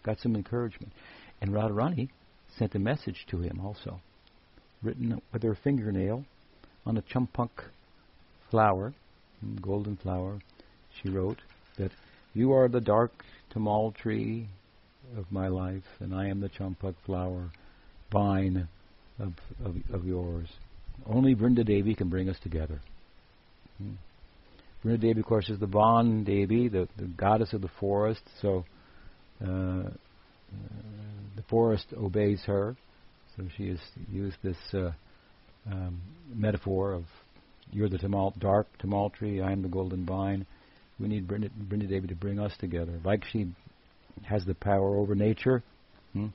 [0.04, 0.94] Got some encouragement,
[1.42, 2.10] and Radharani
[2.58, 4.00] sent a message to him also,
[4.84, 6.24] written with her fingernail
[6.86, 7.50] on a champak
[8.52, 8.94] flower,
[9.42, 10.40] hmm, golden flower.
[11.02, 11.40] She wrote
[11.78, 11.92] that
[12.34, 13.12] you are the dark
[13.54, 14.48] tamal tree
[15.16, 17.52] of my life, and I am the champak flower,
[18.12, 18.68] vine
[19.20, 19.34] of,
[19.64, 20.48] of, of yours.
[21.06, 22.80] Only Vrinda Devi can bring us together.
[23.78, 23.94] Hmm.
[24.84, 28.66] Vrinda Devi, of course, is the Van Devi, the, the goddess of the forest, so
[29.42, 29.90] uh, uh,
[31.36, 32.76] the forest obeys her.
[33.36, 33.80] So she has
[34.12, 34.92] used this uh,
[35.72, 36.02] um,
[36.34, 37.04] metaphor of
[37.72, 40.46] you're the tamal, dark tamal tree, I am the golden vine.
[41.00, 43.00] We need Brinda, Vrinda Devi to bring us together.
[43.04, 43.48] Like she
[44.24, 45.64] has the power over nature.
[46.14, 46.28] Hmm?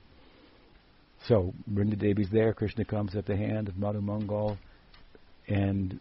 [1.27, 2.53] So Vrinda Devi's there.
[2.53, 4.59] Krishna comes at the hand of Madhu Mangal,
[5.49, 6.01] and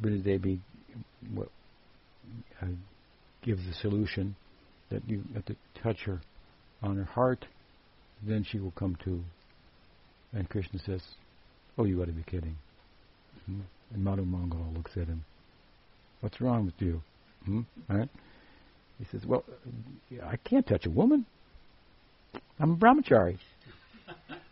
[0.00, 0.60] Vrinda Devi
[1.36, 2.66] uh,
[3.42, 4.36] gives the solution
[4.90, 6.20] that you have to touch her
[6.82, 7.44] on her heart,
[8.22, 9.22] then she will come to.
[10.32, 11.02] And Krishna says,
[11.76, 12.56] "Oh, you got to be kidding."
[13.46, 13.60] Hmm?
[13.92, 15.24] And Madhu Mangal looks at him.
[16.20, 17.02] What's wrong with you?
[17.44, 17.60] Hmm?
[17.88, 18.08] Right?
[18.98, 19.44] He says, Well,
[20.24, 21.24] I can't touch a woman.
[22.58, 23.38] I'm a brahmachari.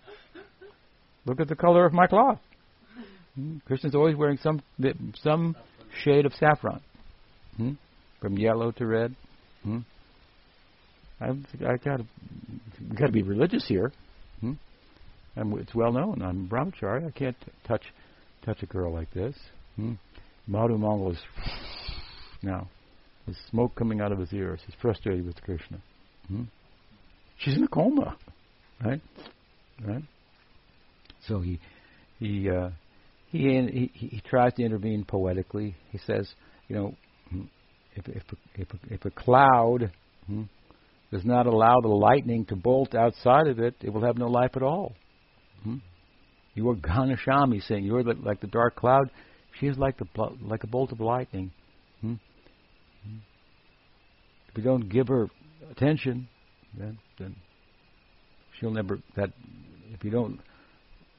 [1.27, 2.39] Look at the color of my cloth.
[3.35, 3.59] Hmm?
[3.67, 4.63] Krishna's always wearing some
[5.23, 5.57] some
[6.05, 6.81] shade of saffron,
[7.57, 7.73] hmm?
[8.21, 9.15] from yellow to red.
[9.63, 9.79] Hmm?
[11.21, 12.01] I've, I got
[12.95, 13.93] got to be religious here.
[14.41, 14.53] Hmm?
[15.35, 16.23] And it's well known.
[16.23, 17.07] I'm brahmachari.
[17.07, 17.83] I can't t- touch
[18.45, 19.35] touch a girl like this.
[19.75, 19.95] Hmm?
[20.47, 21.19] Madhu Mangal is
[22.43, 22.69] now
[23.27, 24.61] there's smoke coming out of his ears.
[24.65, 25.79] He's frustrated with Krishna.
[26.29, 26.45] Hmm?
[27.39, 28.17] She's in a coma,
[28.83, 29.01] right?
[29.85, 30.03] Right.
[31.27, 31.61] So he
[32.19, 32.71] he uh,
[33.31, 35.75] he, he he tries to intervene poetically.
[35.91, 36.29] He says,
[36.69, 36.95] you know,
[37.29, 37.43] hmm,
[37.95, 38.23] if if
[38.55, 39.91] if a, if a cloud
[40.27, 40.45] hmm,
[41.11, 44.53] does not allow the lightning to bolt outside of it, it will have no life
[44.55, 44.95] at all.
[45.63, 45.77] Hmm?
[46.55, 49.11] You are Ghanashami saying you're like the dark cloud.
[49.61, 50.07] She is like the
[50.41, 51.51] like a bolt of lightning.
[54.49, 55.29] If you don't give her
[55.71, 56.29] attention,
[56.79, 57.37] then then
[58.59, 59.31] she'll never that.
[59.93, 60.41] If you don't,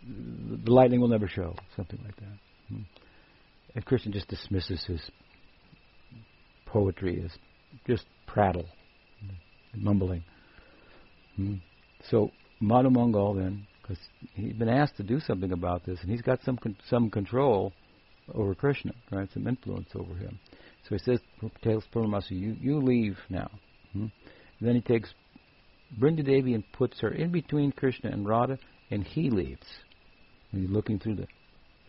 [0.04, 1.56] the lightning will never show.
[1.76, 2.38] Something like that.
[2.70, 2.82] Hmm.
[3.76, 5.02] And Krishna just dismisses his
[6.66, 7.32] poetry as
[7.86, 8.66] just prattle,
[9.76, 10.24] mumbling.
[11.36, 11.56] Hmm.
[12.10, 13.98] So Madhu Mangal then, because
[14.34, 17.74] he's been asked to do something about this, and he's got some con- some control
[18.34, 19.30] over Krishna, right?
[19.34, 20.40] Some influence over him.
[20.88, 21.20] So he says,
[21.64, 23.50] tells Purnamasi, you, you leave now.
[23.94, 24.06] Hmm?
[24.62, 25.14] Then he takes
[26.00, 28.58] Brinda Devi and puts her in between Krishna and Radha,
[28.90, 29.66] and he leaves.
[30.52, 31.28] And he's looking through the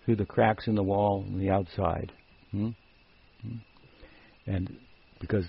[0.05, 2.13] through the cracks in the wall on the outside.
[2.51, 2.71] Hmm?
[3.43, 3.57] Hmm?
[4.47, 4.79] And
[5.21, 5.45] because,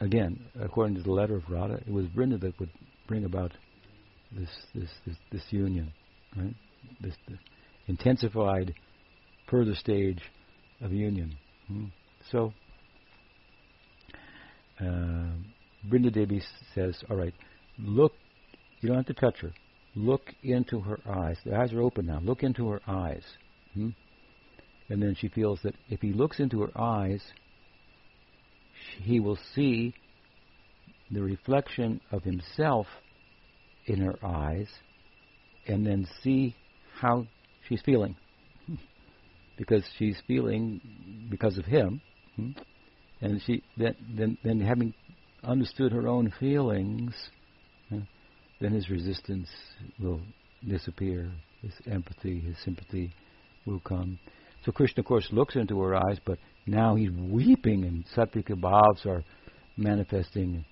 [0.00, 2.70] again, according to the letter of Radha, it was Brinda that would
[3.06, 3.52] bring about
[4.32, 5.92] this this this, this union,
[6.36, 6.54] right?
[7.00, 7.38] This, this
[7.86, 8.74] intensified
[9.48, 10.22] further stage
[10.80, 11.36] of union.
[11.68, 11.84] Hmm?
[12.30, 12.52] So
[14.80, 15.32] uh,
[15.88, 16.42] Brinda Devi
[16.74, 17.34] says, all right,
[17.78, 18.12] look,
[18.80, 19.52] you don't have to touch her.
[19.94, 21.38] Look into her eyes.
[21.44, 22.20] The eyes are open now.
[22.22, 23.22] Look into her eyes.
[23.74, 23.90] Hmm?
[24.88, 27.22] And then she feels that if he looks into her eyes,
[29.02, 29.94] he will see
[31.10, 32.86] the reflection of himself
[33.86, 34.68] in her eyes
[35.66, 36.54] and then see
[37.00, 37.26] how
[37.68, 38.16] she's feeling.
[39.58, 40.80] because she's feeling
[41.30, 42.00] because of him.
[42.36, 42.50] Hmm?
[43.20, 44.94] And she then then, then having
[45.44, 47.14] understood her own feelings,
[47.92, 47.98] uh,
[48.60, 49.48] then his resistance
[50.00, 50.20] will
[50.68, 51.30] disappear.
[51.62, 53.12] His empathy, his sympathy
[53.66, 54.18] will come.
[54.64, 59.06] So Krishna, of course, looks into her eyes, but now he's weeping, and sattvika bhavs
[59.06, 59.24] are
[59.76, 60.64] manifesting,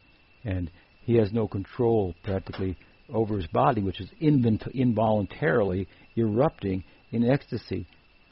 [0.44, 0.70] and
[1.04, 2.76] he has no control practically
[3.12, 6.82] over his body, which is invent- involuntarily erupting
[7.12, 7.86] in ecstasy.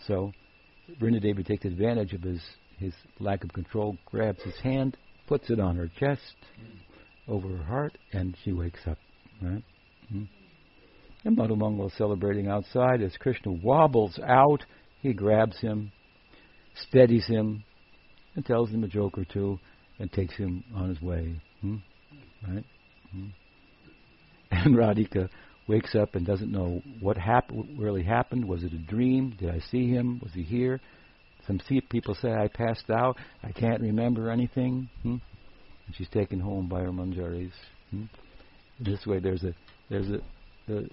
[0.07, 0.33] So
[1.01, 2.43] Vrindadevi takes advantage of his
[2.85, 6.37] his lack of control, grabs his hand, puts it on her chest,
[7.29, 8.99] over her heart, and she wakes up.
[9.43, 9.63] Right?
[10.11, 10.25] Hmm?
[11.25, 14.65] And Madhumangal celebrating outside as Krishna wobbles out.
[15.01, 15.91] He grabs him,
[16.89, 17.65] steadies him,
[18.35, 19.59] and tells him a joke or two,
[19.99, 21.41] and takes him on his way.
[21.61, 21.77] Hmm?
[22.47, 22.65] Right?
[23.13, 23.27] Hmm?
[24.51, 25.29] And Radhika
[25.67, 27.17] wakes up and doesn't know what
[27.51, 28.45] what really happened.
[28.47, 29.35] Was it a dream?
[29.41, 30.21] Did I see him?
[30.23, 30.81] Was he here?
[31.47, 33.17] Some people say I passed out.
[33.43, 34.89] I can't remember anything.
[35.03, 35.17] Hmm?
[35.87, 37.53] And she's taken home by her manjaris.
[37.91, 38.05] Hmm?
[38.81, 39.55] This way, there's a
[39.91, 40.21] there's a
[40.67, 40.89] the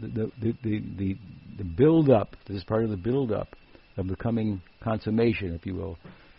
[0.00, 1.16] the the the,
[1.58, 2.34] the, build up.
[2.46, 3.48] This is part of the build up
[3.96, 5.98] of the coming consummation, if you will,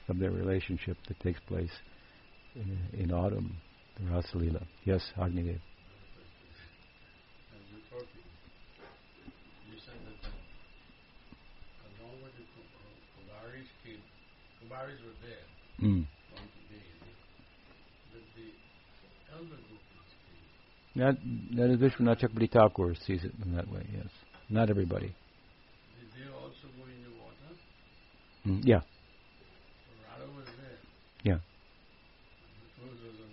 [0.09, 1.71] of their relationship that takes place
[2.55, 3.55] in, in autumn,
[3.97, 4.65] the Rasalila.
[4.83, 5.59] Yes, Agnidev.
[14.71, 15.89] Kumaris were there.
[15.89, 16.05] Mm.
[18.35, 18.47] The
[19.33, 19.81] elder group
[20.95, 21.17] That,
[21.57, 24.07] that is Vishwanath Thakur sees it in that way, yes.
[24.49, 25.07] Not everybody.
[25.07, 27.51] Did they also go in the water?
[28.47, 28.81] Mm, yeah.
[30.09, 30.79] Radha was there.
[31.23, 31.39] Yeah.
[32.77, 33.29] The was on,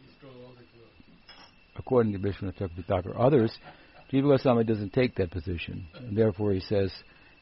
[0.00, 1.76] he stole all the clothes.
[1.76, 3.18] According to Vishwanath Thakur.
[3.18, 3.56] Others,
[4.12, 5.86] Jiva Goswami doesn't take that position.
[5.94, 6.92] And therefore he says,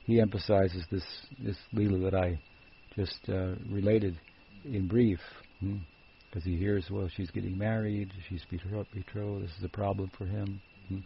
[0.05, 1.05] he emphasizes this,
[1.39, 2.41] this Leela that I
[2.97, 4.19] just uh, related
[4.65, 5.21] in brief,
[5.61, 6.51] because hmm?
[6.51, 10.61] he hears, well, she's getting married, she's betrothed, this is a problem for him.
[10.89, 10.99] Hmm?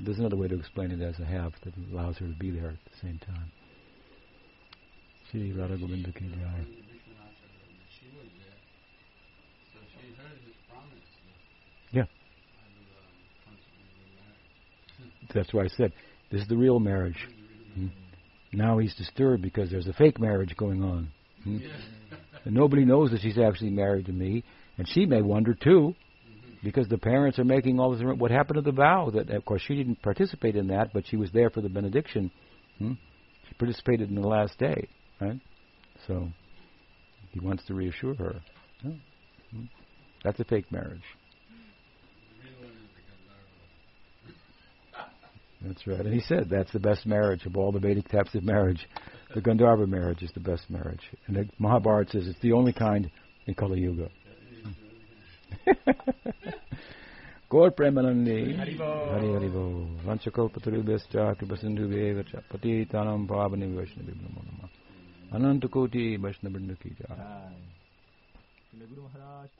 [0.00, 2.70] There's another way to explain it as a have that allows her to be there
[2.70, 3.50] at the same time.
[5.30, 6.64] Shri Radha Govinda Ki Jai.
[7.98, 8.58] She was there.
[9.72, 10.98] So she heard his promise.
[11.92, 12.04] Yeah.
[15.32, 15.92] That's why I said
[16.30, 17.28] this is the real marriage.
[18.56, 21.10] Now he's disturbed because there's a fake marriage going on.
[21.42, 21.58] Hmm?
[22.44, 24.44] And nobody knows that she's actually married to me,
[24.76, 25.94] and she may wonder too,
[26.62, 28.02] because the parents are making all this.
[28.02, 29.10] What happened to the vow?
[29.10, 32.30] That of course she didn't participate in that, but she was there for the benediction.
[32.78, 32.92] Hmm?
[33.48, 34.88] She participated in the last day,
[35.20, 35.40] right?
[36.06, 36.28] So
[37.30, 38.40] he wants to reassure her.
[38.82, 39.64] Hmm?
[40.22, 41.02] That's a fake marriage.
[45.66, 46.00] That's right.
[46.00, 48.86] And he said that's the best marriage of all the Vedic types of marriage.
[49.34, 51.00] The Gandharva marriage is the best marriage.
[51.26, 53.10] And the Mahabharata says it's the only kind
[53.46, 54.08] in Kali Yuga.
[57.50, 64.68] Gaur Premanandi Hari Hari Bo Vanchakalpatarubhyascha Kripasindhubheva cha Patitanam Pavani Vaishnavi Namo Nama
[65.32, 67.14] Ananta Koti Vaishnavrinda Ki Jai
[68.88, 69.50] Guru Maharaj